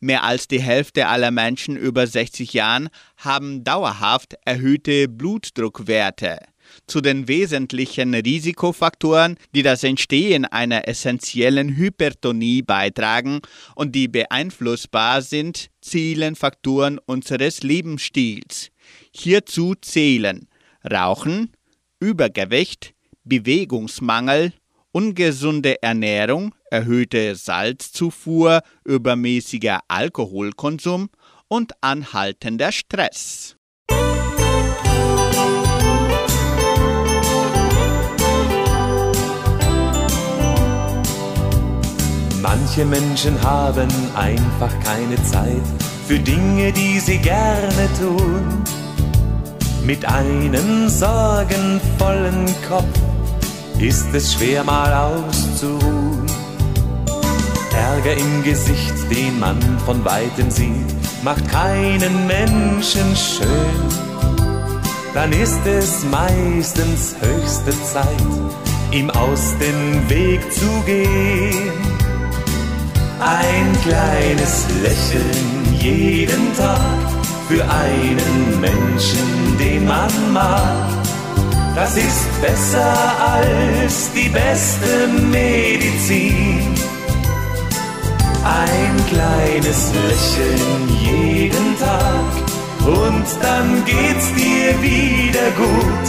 Mehr 0.00 0.24
als 0.24 0.48
die 0.48 0.60
Hälfte 0.60 1.08
aller 1.08 1.30
Menschen 1.30 1.76
über 1.76 2.06
60 2.06 2.52
Jahren 2.52 2.88
haben 3.16 3.64
dauerhaft 3.64 4.36
erhöhte 4.44 5.08
Blutdruckwerte. 5.08 6.38
Zu 6.86 7.00
den 7.00 7.28
wesentlichen 7.28 8.14
Risikofaktoren, 8.14 9.36
die 9.54 9.62
das 9.62 9.84
Entstehen 9.84 10.44
einer 10.44 10.86
essentiellen 10.86 11.76
Hypertonie 11.76 12.62
beitragen 12.62 13.40
und 13.74 13.94
die 13.94 14.08
beeinflussbar 14.08 15.22
sind, 15.22 15.70
zählen 15.80 16.36
Faktoren 16.36 16.98
unseres 17.04 17.62
Lebensstils. 17.62 18.70
Hierzu 19.14 19.74
zählen 19.80 20.48
Rauchen, 20.90 21.52
Übergewicht, 22.00 22.94
Bewegungsmangel, 23.24 24.52
ungesunde 24.92 25.82
Ernährung, 25.82 26.54
erhöhte 26.70 27.34
Salzzufuhr, 27.34 28.60
übermäßiger 28.84 29.80
Alkoholkonsum 29.88 31.10
und 31.48 31.72
anhaltender 31.80 32.72
Stress. 32.72 33.56
Manche 42.40 42.84
Menschen 42.84 43.42
haben 43.42 43.90
einfach 44.14 44.72
keine 44.80 45.22
Zeit 45.24 45.62
für 46.06 46.18
Dinge, 46.18 46.72
die 46.72 46.98
sie 46.98 47.18
gerne 47.18 47.88
tun. 48.00 48.64
Mit 49.84 50.04
einem 50.04 50.88
sorgenvollen 50.88 52.46
Kopf 52.66 52.86
ist 53.80 54.12
es 54.12 54.34
schwer 54.34 54.64
mal 54.64 54.92
auszuruhen. 54.92 56.26
Ärger 57.72 58.16
im 58.16 58.42
Gesicht, 58.42 58.94
den 59.10 59.38
man 59.38 59.60
von 59.86 60.04
weitem 60.04 60.50
sieht, 60.50 60.94
macht 61.22 61.48
keinen 61.48 62.26
Menschen 62.26 63.14
schön. 63.16 64.08
Dann 65.14 65.32
ist 65.32 65.64
es 65.66 66.04
meistens 66.04 67.14
höchste 67.20 67.70
Zeit, 67.84 68.06
ihm 68.92 69.10
aus 69.10 69.54
dem 69.60 70.08
Weg 70.08 70.40
zu 70.52 70.82
gehen. 70.84 71.72
Ein 73.20 73.76
kleines 73.82 74.66
Lächeln 74.82 75.74
jeden 75.80 76.54
Tag 76.56 76.80
für 77.48 77.64
einen 77.64 78.60
Menschen, 78.60 79.58
den 79.58 79.86
man 79.86 80.32
mag. 80.32 81.07
Das 81.74 81.96
ist 81.96 82.40
besser 82.40 82.94
als 83.20 84.10
die 84.12 84.28
beste 84.28 85.08
Medizin. 85.30 86.74
Ein 88.44 88.96
kleines 89.08 89.92
Lächeln 89.92 90.88
jeden 91.00 91.78
Tag 91.78 92.48
und 92.86 93.26
dann 93.42 93.84
geht's 93.84 94.32
dir 94.34 94.82
wieder 94.82 95.50
gut. 95.56 96.06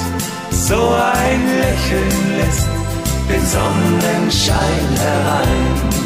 So 0.51 0.75
ein 0.75 1.41
Lächeln 1.59 2.37
lässt 2.37 2.69
den 3.29 3.45
Sonnenschein 3.45 4.97
herein. 4.97 5.98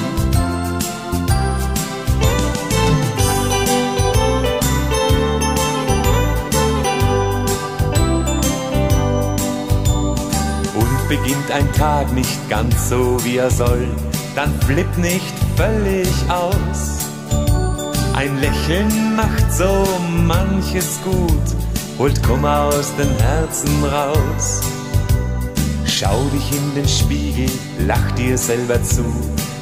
Beginnt 11.23 11.51
ein 11.51 11.71
Tag 11.73 12.11
nicht 12.11 12.49
ganz 12.49 12.89
so 12.89 13.17
wie 13.23 13.37
er 13.37 13.49
soll, 13.49 13.87
dann 14.35 14.51
flipp 14.61 14.97
nicht 14.97 15.33
völlig 15.55 16.09
aus. 16.29 17.07
Ein 18.13 18.39
Lächeln 18.41 19.15
macht 19.15 19.53
so 19.53 19.85
manches 20.25 20.99
gut, 21.03 21.97
holt 21.97 22.21
Kummer 22.23 22.63
aus 22.63 22.93
dem 22.97 23.09
Herzen 23.19 23.85
raus. 23.85 24.61
Schau 25.85 26.23
dich 26.33 26.51
in 26.51 26.75
den 26.75 26.87
Spiegel, 26.87 27.49
lach 27.87 28.11
dir 28.11 28.37
selber 28.37 28.81
zu, 28.83 29.05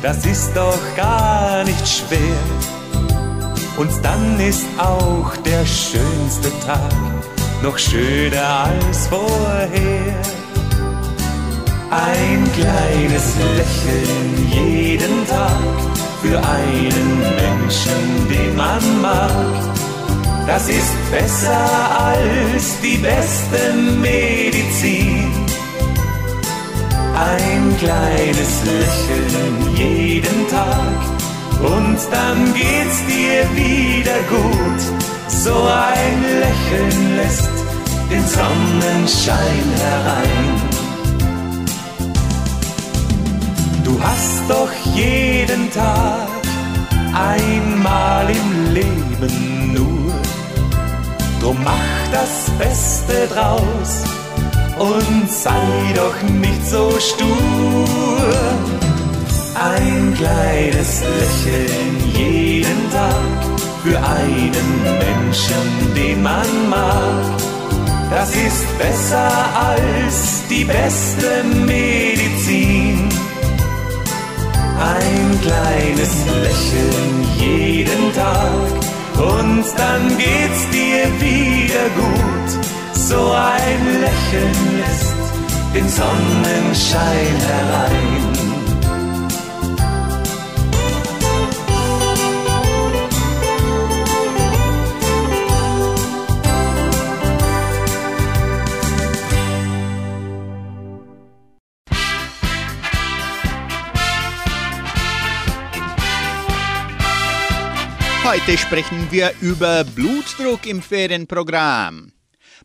das 0.01 0.25
ist 0.25 0.51
doch 0.55 0.79
gar 0.95 1.63
nicht 1.63 1.87
schwer. 1.87 2.41
Und 3.77 3.91
dann 4.01 4.39
ist 4.39 4.65
auch 4.79 5.35
der 5.45 5.65
schönste 5.65 6.51
Tag 6.65 6.91
noch 7.61 7.77
schöner 7.77 8.65
als 8.65 9.07
vorher. 9.07 10.40
Ein 11.91 12.49
kleines 12.53 13.35
Lächeln 13.57 14.47
jeden 14.49 15.27
Tag 15.27 15.59
für 16.21 16.37
einen 16.37 17.19
Menschen, 17.19 18.29
den 18.29 18.55
man 18.55 19.01
mag. 19.01 19.75
Das 20.47 20.69
ist 20.69 21.11
besser 21.11 21.67
als 21.99 22.79
die 22.81 22.95
beste 22.95 23.73
Medizin. 23.99 25.31
Ein 27.13 27.75
kleines 27.77 28.63
Lächeln 28.63 29.75
jeden 29.75 30.47
Tag 30.47 30.95
und 31.61 31.97
dann 32.09 32.53
geht's 32.53 33.05
dir 33.05 33.43
wieder 33.53 34.19
gut. 34.29 34.81
So 35.27 35.55
ein 35.55 36.23
Lächeln 36.39 37.17
lässt 37.17 37.49
den 38.09 38.25
Sonnenschein 38.25 39.65
herein. 39.75 40.70
Du 43.91 44.01
hast 44.01 44.43
doch 44.47 44.71
jeden 44.95 45.69
Tag 45.69 46.29
einmal 47.13 48.25
im 48.29 48.73
Leben 48.73 49.73
nur. 49.73 50.13
Drum 51.41 51.57
mach 51.61 51.97
das 52.09 52.49
Beste 52.57 53.27
draus 53.33 54.03
und 54.79 55.29
sei 55.29 55.93
doch 55.93 56.17
nicht 56.39 56.65
so 56.65 56.89
stur. 56.99 58.27
Ein 59.55 60.13
kleines 60.15 61.01
Lächeln 61.19 61.93
jeden 62.13 62.81
Tag 62.93 63.59
für 63.83 63.97
einen 63.97 64.69
Menschen, 65.05 65.95
den 65.97 66.23
man 66.23 66.69
mag. 66.69 67.41
Das 68.09 68.29
ist 68.29 68.77
besser 68.77 69.31
als 69.69 70.43
die 70.49 70.63
beste 70.63 71.43
Medizin. 71.65 72.80
Ein 74.81 75.39
kleines 75.41 76.25
Lächeln 76.41 77.27
jeden 77.37 78.13
Tag 78.15 78.81
und 79.15 79.63
dann 79.77 80.17
geht's 80.17 80.63
dir 80.71 81.05
wieder 81.21 81.85
gut. 81.95 82.49
So 82.93 83.31
ein 83.31 84.01
Lächeln 84.01 84.79
lässt 84.79 85.21
den 85.75 85.87
Sonnenschein 85.87 87.37
herein. 87.47 88.00
Heute 108.43 108.57
sprechen 108.57 109.11
wir 109.11 109.33
über 109.39 109.83
Blutdruck 109.83 110.65
im 110.65 110.81
Ferienprogramm. 110.81 112.11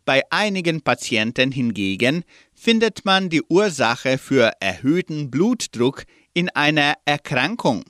Bei 0.06 0.22
einigen 0.30 0.80
Patienten 0.80 1.52
hingegen 1.52 2.24
findet 2.54 3.04
man 3.04 3.28
die 3.28 3.42
Ursache 3.42 4.16
für 4.16 4.52
erhöhten 4.58 5.30
Blutdruck 5.30 6.04
in 6.32 6.48
einer 6.48 6.94
Erkrankung. 7.04 7.84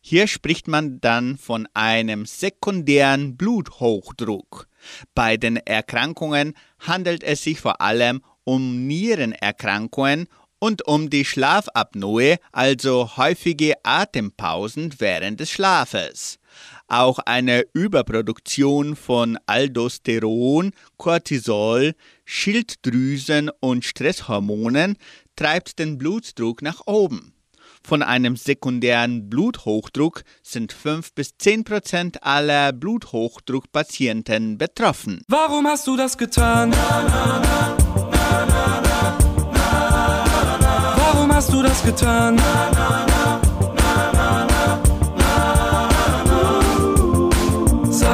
Hier 0.00 0.28
spricht 0.28 0.66
man 0.66 0.98
dann 1.02 1.36
von 1.36 1.68
einem 1.74 2.24
sekundären 2.24 3.36
Bluthochdruck. 3.36 4.66
Bei 5.14 5.36
den 5.36 5.58
Erkrankungen 5.58 6.54
handelt 6.78 7.22
es 7.22 7.42
sich 7.42 7.60
vor 7.60 7.82
allem 7.82 8.22
um 8.44 8.86
Nierenerkrankungen 8.86 10.26
und 10.58 10.86
um 10.86 11.10
die 11.10 11.26
Schlafapnoe, 11.26 12.38
also 12.50 13.18
häufige 13.18 13.74
Atempausen 13.82 14.94
während 14.98 15.38
des 15.38 15.50
Schlafes. 15.50 16.38
Auch 16.88 17.18
eine 17.18 17.64
Überproduktion 17.72 18.94
von 18.94 19.38
Aldosteron, 19.46 20.70
Cortisol, 20.96 21.94
Schilddrüsen 22.24 23.50
und 23.60 23.84
Stresshormonen 23.84 24.96
treibt 25.34 25.80
den 25.80 25.98
Blutdruck 25.98 26.62
nach 26.62 26.82
oben. 26.86 27.32
Von 27.82 28.02
einem 28.02 28.36
sekundären 28.36 29.30
Bluthochdruck 29.30 30.22
sind 30.42 30.72
5 30.72 31.12
bis 31.14 31.38
10 31.38 31.64
Prozent 31.64 32.22
aller 32.24 32.72
Bluthochdruckpatienten 32.72 34.58
betroffen. 34.58 35.22
Warum 35.28 35.66
hast 35.66 35.86
du 35.86 35.96
das 35.96 36.18
getan? 36.18 36.72
Warum 40.96 41.32
hast 41.32 41.52
du 41.52 41.62
das 41.62 41.84
getan? 41.84 42.40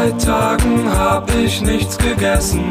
Seit 0.03 0.25
Tagen 0.25 0.91
hab 0.99 1.33
ich 1.33 1.63
nichts 1.63 1.97
gegessen. 1.97 2.65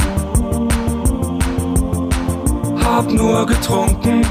Hab 2.83 3.09
nur 3.09 3.45
getrunken 3.45 4.27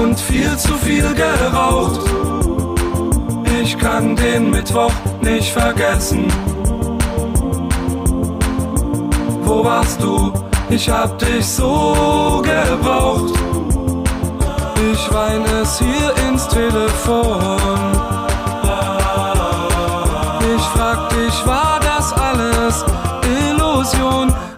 und 0.00 0.18
viel 0.18 0.56
zu 0.56 0.72
viel 0.78 1.12
geraucht. 1.12 2.00
Ich 3.62 3.78
kann 3.78 4.16
den 4.16 4.48
Mittwoch 4.48 4.94
nicht 5.20 5.52
vergessen. 5.52 6.24
Wo 9.44 9.62
warst 9.62 10.02
du? 10.02 10.32
Ich 10.70 10.88
hab 10.88 11.18
dich 11.18 11.46
so 11.46 12.42
gebraucht. 12.42 13.34
Ich 14.90 15.12
weine 15.12 15.60
es 15.60 15.78
hier 15.78 16.14
ins 16.30 16.48
Telefon. 16.48 18.01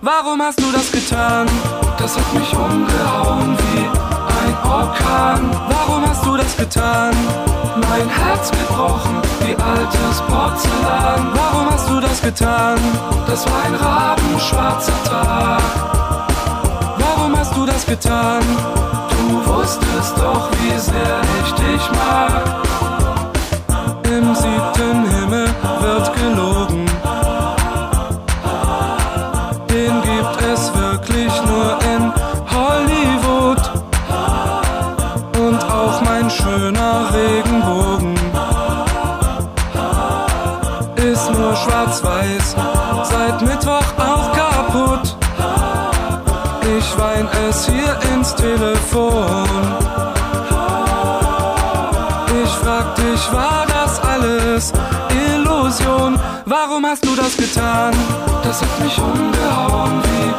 Warum 0.00 0.42
hast 0.42 0.60
du 0.60 0.70
das 0.72 0.90
getan? 0.92 1.46
Das 1.98 2.16
hat 2.16 2.34
mich 2.34 2.52
umgehauen 2.54 3.56
wie 3.58 4.04
ein 4.46 4.70
Orkan. 4.70 5.50
Warum 5.68 6.06
hast 6.06 6.24
du 6.26 6.36
das 6.36 6.56
getan? 6.56 7.14
Mein 7.76 8.08
Herz 8.08 8.50
gebrochen 8.50 9.16
wie 9.40 9.54
altes 9.54 10.20
Porzellan. 10.28 11.32
Warum 11.34 11.70
hast 11.70 11.88
du 11.88 12.00
das 12.00 12.20
getan? 12.20 12.78
Das 13.26 13.46
war 13.46 13.64
ein 13.64 13.74
rabenschwarzer 13.74 15.04
Tag. 15.04 15.62
Warum 16.98 17.36
hast 17.38 17.56
du 17.56 17.66
das 17.66 17.86
getan? 17.86 18.42
Du 19.10 19.46
wusstest 19.46 20.16
doch, 20.18 20.50
wie 20.60 20.78
sehr 20.78 21.20
ich 21.40 21.52
dich 21.52 21.90
mag. 21.92 22.64
Im 24.04 24.34
siebten 24.34 25.08
Himmel 25.08 25.48
wird 25.80 26.14
gelogen. 26.14 26.83
Hast 56.94 57.04
du 57.04 57.16
das 57.16 57.36
getan? 57.36 57.92
Das 58.44 58.62
hat 58.62 58.80
mich 58.80 58.96
umgehauen 59.00 60.00
wie 60.04 60.30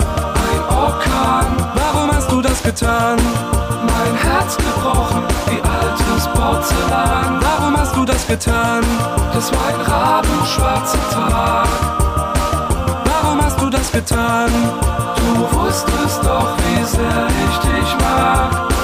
ein 0.53 0.62
Orkan. 0.74 1.47
Warum 1.76 2.10
hast 2.16 2.32
du 2.32 2.41
das 2.41 2.64
getan? 2.64 3.18
Mein 3.91 4.16
Herz 4.16 4.56
gebrochen 4.56 5.24
wie 5.47 5.62
altes 5.62 6.28
Porzellan. 6.28 7.41
Warum 7.41 7.78
hast 7.78 7.93
du 7.93 8.06
das 8.06 8.26
getan? 8.26 8.86
Das 9.34 9.51
war 9.51 9.68
ein 9.68 9.82
rabenschwarzer 9.82 11.10
Tag. 11.12 11.68
Warum 13.03 13.41
hast 13.43 13.60
du 13.60 13.70
das 13.70 13.91
getan? 13.91 14.49
Du 15.18 15.58
wusstest 15.58 16.24
doch, 16.24 16.56
wie 16.58 16.86
sehr 16.86 17.28
ich 17.49 17.58
dich 17.68 17.97
mag. 17.97 18.74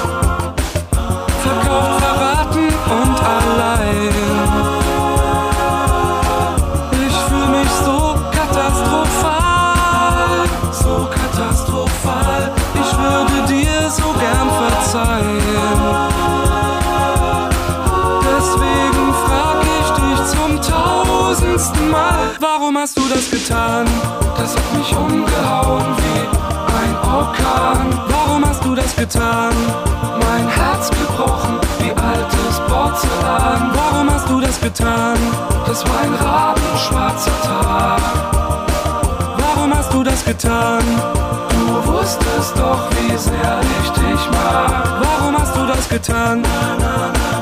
Getan? 23.42 23.86
Das 24.36 24.54
hat 24.56 24.76
mich 24.76 24.96
umgehauen 24.96 25.84
wie 25.96 26.20
ein 26.80 27.14
Orkan. 27.14 27.98
Warum 28.08 28.44
hast 28.44 28.64
du 28.64 28.74
das 28.74 28.94
getan? 28.94 29.52
Mein 30.20 30.48
Herz 30.48 30.90
gebrochen 30.90 31.58
wie 31.78 31.90
altes 31.90 32.60
Porzellan. 32.68 33.72
Warum 33.74 34.10
hast 34.10 34.28
du 34.28 34.40
das 34.40 34.60
getan? 34.60 35.18
Das 35.66 35.84
war 35.84 36.00
ein 36.02 36.14
rabenschwarzer 36.14 37.42
Tag. 37.42 38.02
Warum 39.38 39.74
hast 39.74 39.92
du 39.92 40.02
das 40.04 40.24
getan? 40.24 40.84
Du 41.50 41.92
wusstest 41.92 42.56
doch, 42.56 42.88
wie 42.90 43.16
sehr 43.16 43.60
ich 43.82 43.90
dich 43.90 44.30
mag. 44.30 44.84
Warum 45.02 45.38
hast 45.38 45.56
du 45.56 45.66
das 45.66 45.88
getan? 45.88 46.42
Warum 46.44 47.41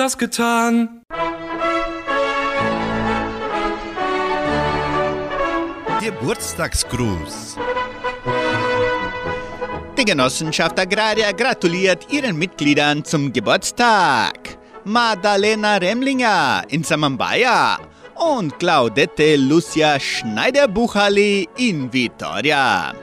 das 0.00 0.16
getan? 0.16 1.02
Geburtstagsgruß. 6.00 7.58
Die 9.98 10.04
Genossenschaft 10.06 10.80
Agraria 10.80 11.32
gratuliert 11.32 12.10
ihren 12.10 12.38
Mitgliedern 12.38 13.04
zum 13.04 13.30
Geburtstag. 13.30 14.56
Madalena 14.84 15.76
Remlinger 15.76 16.62
in 16.68 16.82
Samambaya 16.82 17.78
und 18.14 18.58
Claudette 18.58 19.36
Lucia 19.36 20.00
Schneider-Buchali 20.00 21.46
in 21.58 21.92
Vitoria. 21.92 22.94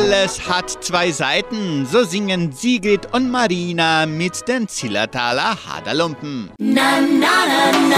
Alles 0.00 0.40
hat 0.48 0.84
zwei 0.84 1.10
Seiten, 1.10 1.84
so 1.84 2.04
singen 2.04 2.52
Sigrid 2.52 3.12
und 3.12 3.30
Marina 3.30 4.06
mit 4.06 4.46
den 4.46 4.68
Zillertaler 4.68 5.56
Haderlumpen. 5.66 6.50
Na, 6.58 7.00
na, 7.00 7.26
na, 7.46 7.78
na. 7.90 7.96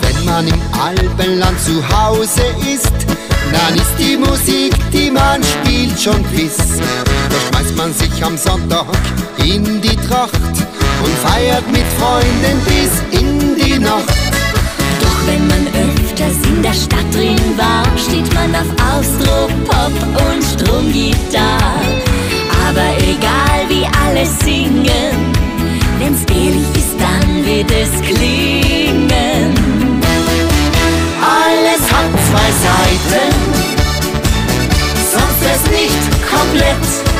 Wenn 0.00 0.24
man 0.24 0.48
im 0.48 0.60
Alpenland 0.80 1.60
zu 1.60 1.88
Hause 1.88 2.42
ist, 2.72 3.01
dann 3.52 3.74
ist 3.74 3.94
die 3.98 4.16
Musik, 4.16 4.74
die 4.92 5.10
man 5.10 5.42
spielt, 5.42 6.00
schon 6.00 6.24
Quiz. 6.30 6.56
Da 6.56 7.36
schmeißt 7.48 7.76
man 7.76 7.92
sich 7.92 8.24
am 8.24 8.36
Sonntag 8.36 8.86
in 9.38 9.80
die 9.80 9.96
Tracht 9.96 10.34
und 11.04 11.18
feiert 11.24 11.66
mit 11.70 11.86
Freunden 11.98 12.58
bis 12.64 13.20
in 13.20 13.56
die 13.56 13.78
Nacht. 13.78 14.08
Doch 15.00 15.26
wenn 15.26 15.46
man 15.46 15.66
öfters 15.66 16.36
in 16.46 16.62
der 16.62 16.74
Stadt 16.74 17.08
drin 17.12 17.40
war, 17.56 17.84
steht 17.98 18.32
man 18.34 18.54
auf 18.54 18.70
Austro, 18.94 19.48
Pop 19.66 19.92
und 20.26 20.42
Stromgitarre. 20.42 22.02
Aber 22.68 22.88
egal 22.98 23.68
wie 23.68 23.86
alle 24.04 24.26
singen, 24.26 25.32
wenn's 25.98 26.22
ehrlich 26.30 26.68
ist, 26.74 26.96
dann 26.98 27.44
wird 27.44 27.70
es 27.70 28.00
klingen. 28.02 28.81
Zwei 32.32 32.38
Seiten, 32.38 33.34
sonst 35.12 35.42
es 35.42 35.70
nicht 35.70 36.30
komplett. 36.30 37.11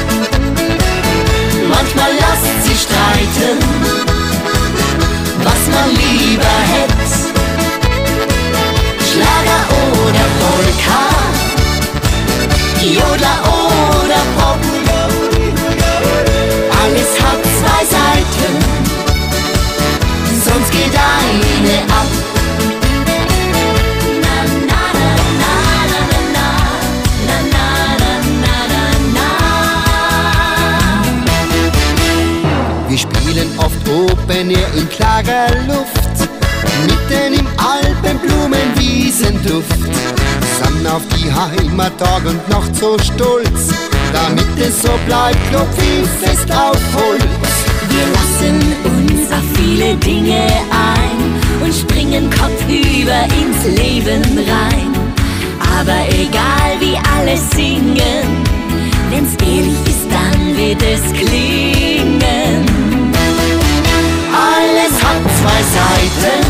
Air 34.51 34.67
in 34.77 34.89
klarer 34.89 35.51
Luft, 35.69 36.29
mitten 36.87 37.35
im 37.39 37.47
Alpenblumenwiesenduft. 37.57 39.79
Sind 39.79 40.87
auf 40.87 41.03
die 41.17 41.33
Heimattage 41.33 42.31
und 42.31 42.49
noch 42.49 42.67
so 42.73 42.99
stolz, 42.99 43.69
damit 44.13 44.59
es 44.59 44.83
so 44.83 44.99
bleibt, 45.07 45.39
klopf 45.51 45.79
ich 45.79 46.09
fest 46.27 46.51
auf 46.51 46.81
Holz. 46.95 47.23
Wir 47.89 48.07
lassen 48.17 48.61
uns 48.85 49.31
auf 49.31 49.45
viele 49.55 49.95
Dinge 49.97 50.49
ein 50.71 51.41
und 51.63 51.73
springen 51.73 52.29
kopfüber 52.31 53.25
ins 53.41 53.65
Leben 53.79 54.23
rein. 54.39 54.93
Aber 55.79 56.01
egal 56.09 56.81
wie 56.81 56.97
alle 57.17 57.37
singen, 57.55 58.27
wenn's 59.11 59.35
ehrlich 59.41 59.87
ist, 59.87 60.11
dann 60.11 60.57
wird 60.57 60.83
es 60.83 61.13
klingen 61.13 62.52
hat 65.13 65.23
zwei 65.41 65.63
Seiten, 65.77 66.41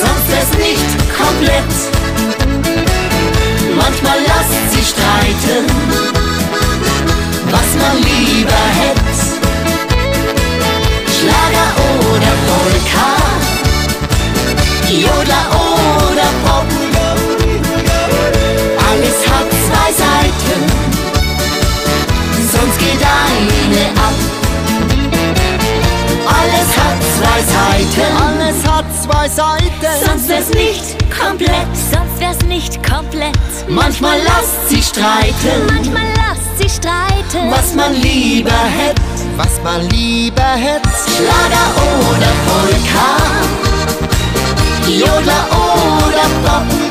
sonst 0.00 0.28
ist 0.40 0.54
nicht 0.58 0.90
komplett. 1.20 1.74
Manchmal 3.76 4.18
lasst 4.26 4.62
sie 4.72 4.84
streiten, 4.92 5.64
was 7.50 7.68
man 7.80 7.96
lieber 7.98 8.64
hätte. 8.80 8.98
Schlager 11.16 11.70
oder 12.10 12.32
Polka, 12.48 13.10
Jodler 14.88 15.46
oder 16.10 16.30
Pop. 16.44 16.68
Alles 18.90 19.18
hat 19.30 19.48
zwei 19.66 19.90
Seiten, 20.04 20.60
sonst 22.52 22.78
geht 22.78 23.02
eine 23.02 23.97
alles 28.20 28.66
hat 28.66 28.84
zwei 29.02 29.28
Seiten. 29.28 30.04
Sonst 30.04 30.28
wär's 30.28 30.48
nicht 30.50 30.96
komplett. 31.10 31.66
Sonst 31.90 32.20
wär's 32.20 32.40
nicht 32.46 32.82
komplett. 32.88 33.36
Manchmal 33.68 34.18
lasst 34.22 34.68
sie 34.68 34.82
streiten. 34.82 35.66
Manchmal 35.66 36.06
lasst 36.16 36.58
sie 36.58 36.68
streiten. 36.68 37.50
Was 37.50 37.74
man 37.74 37.94
lieber 37.94 38.50
hätt, 38.50 39.00
was 39.36 39.60
man 39.62 39.88
lieber 39.90 40.42
hätt. 40.42 40.82
Schlager 41.16 41.68
oder 42.10 42.32
Polka, 42.46 43.08
Jodler 44.86 45.46
oder 45.50 46.26
Pop. 46.44 46.87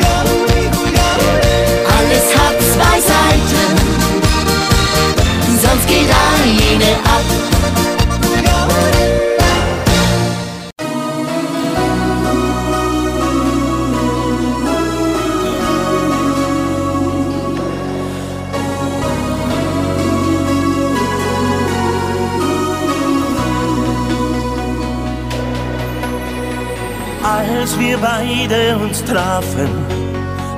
Uns 28.97 29.03
trafen, 29.03 29.69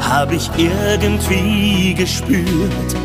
hab 0.01 0.31
ich 0.31 0.49
irgendwie 0.57 1.93
gespürt, 1.93 2.95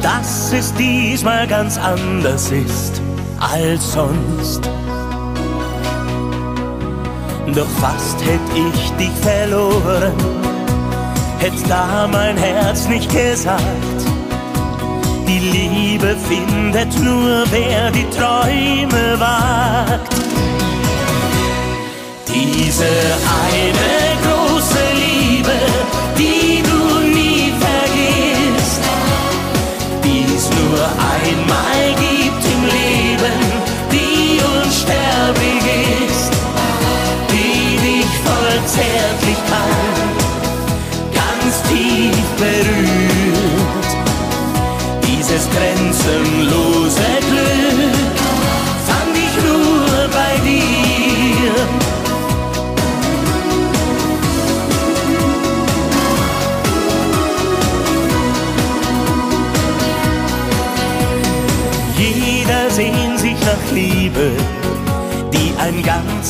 dass 0.00 0.52
es 0.52 0.72
diesmal 0.74 1.46
ganz 1.46 1.78
anders 1.78 2.50
ist 2.50 3.00
als 3.38 3.92
sonst. 3.92 4.68
Doch 7.54 7.68
fast 7.80 8.18
hätt 8.24 8.40
ich 8.54 8.90
dich 8.92 9.12
verloren, 9.20 10.12
hätt 11.38 11.52
da 11.68 12.08
mein 12.10 12.36
Herz 12.36 12.88
nicht 12.88 13.10
gesagt. 13.10 13.60
Die 15.28 15.38
Liebe 15.38 16.16
findet 16.28 16.98
nur, 17.00 17.44
wer 17.50 17.90
die 17.90 18.08
Träume 18.10 19.20
wagt. 19.20 20.11
Diese 22.32 22.86
eine 23.52 24.21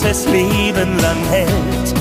ganzes 0.03 0.27
Leben 0.27 0.99
lang 1.01 1.17
hält. 1.31 1.95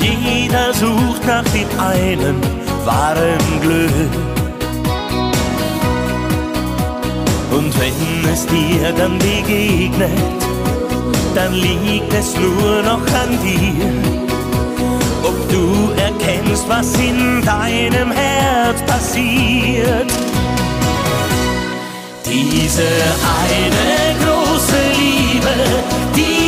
Jeder 0.00 0.72
sucht 0.72 1.26
nach 1.26 1.44
dem 1.44 1.68
einen 1.78 2.36
wahren 2.84 3.60
Glück. 3.60 4.10
Und 7.50 7.72
wenn 7.80 8.32
es 8.32 8.46
dir 8.46 8.92
dann 8.96 9.18
begegnet, 9.18 10.10
dann 11.34 11.52
liegt 11.52 12.12
es 12.14 12.34
nur 12.36 12.82
noch 12.82 13.06
an 13.22 13.38
dir. 13.42 13.90
Ob 15.24 15.48
du 15.50 15.92
erkennst, 16.00 16.68
was 16.68 16.94
in 16.94 17.42
deinem 17.44 18.10
Herz 18.10 18.82
passiert. 18.86 20.12
Diese 22.24 22.88
eine 23.40 24.16
große 24.24 24.82
Liebe, 24.98 25.54
die 26.16 26.41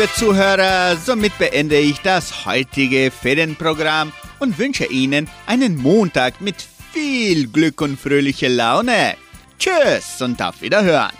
liebe 0.00 0.12
Zuhörer, 0.14 0.96
somit 0.96 1.36
beende 1.36 1.78
ich 1.78 2.00
das 2.00 2.46
heutige 2.46 3.10
Ferienprogramm 3.10 4.12
und 4.38 4.58
wünsche 4.58 4.86
Ihnen 4.86 5.28
einen 5.46 5.76
Montag 5.76 6.40
mit 6.40 6.56
viel 6.92 7.48
Glück 7.48 7.82
und 7.82 8.00
fröhlicher 8.00 8.48
Laune. 8.48 9.16
Tschüss 9.58 10.22
und 10.22 10.40
auf 10.40 10.62
Wiederhören. 10.62 11.10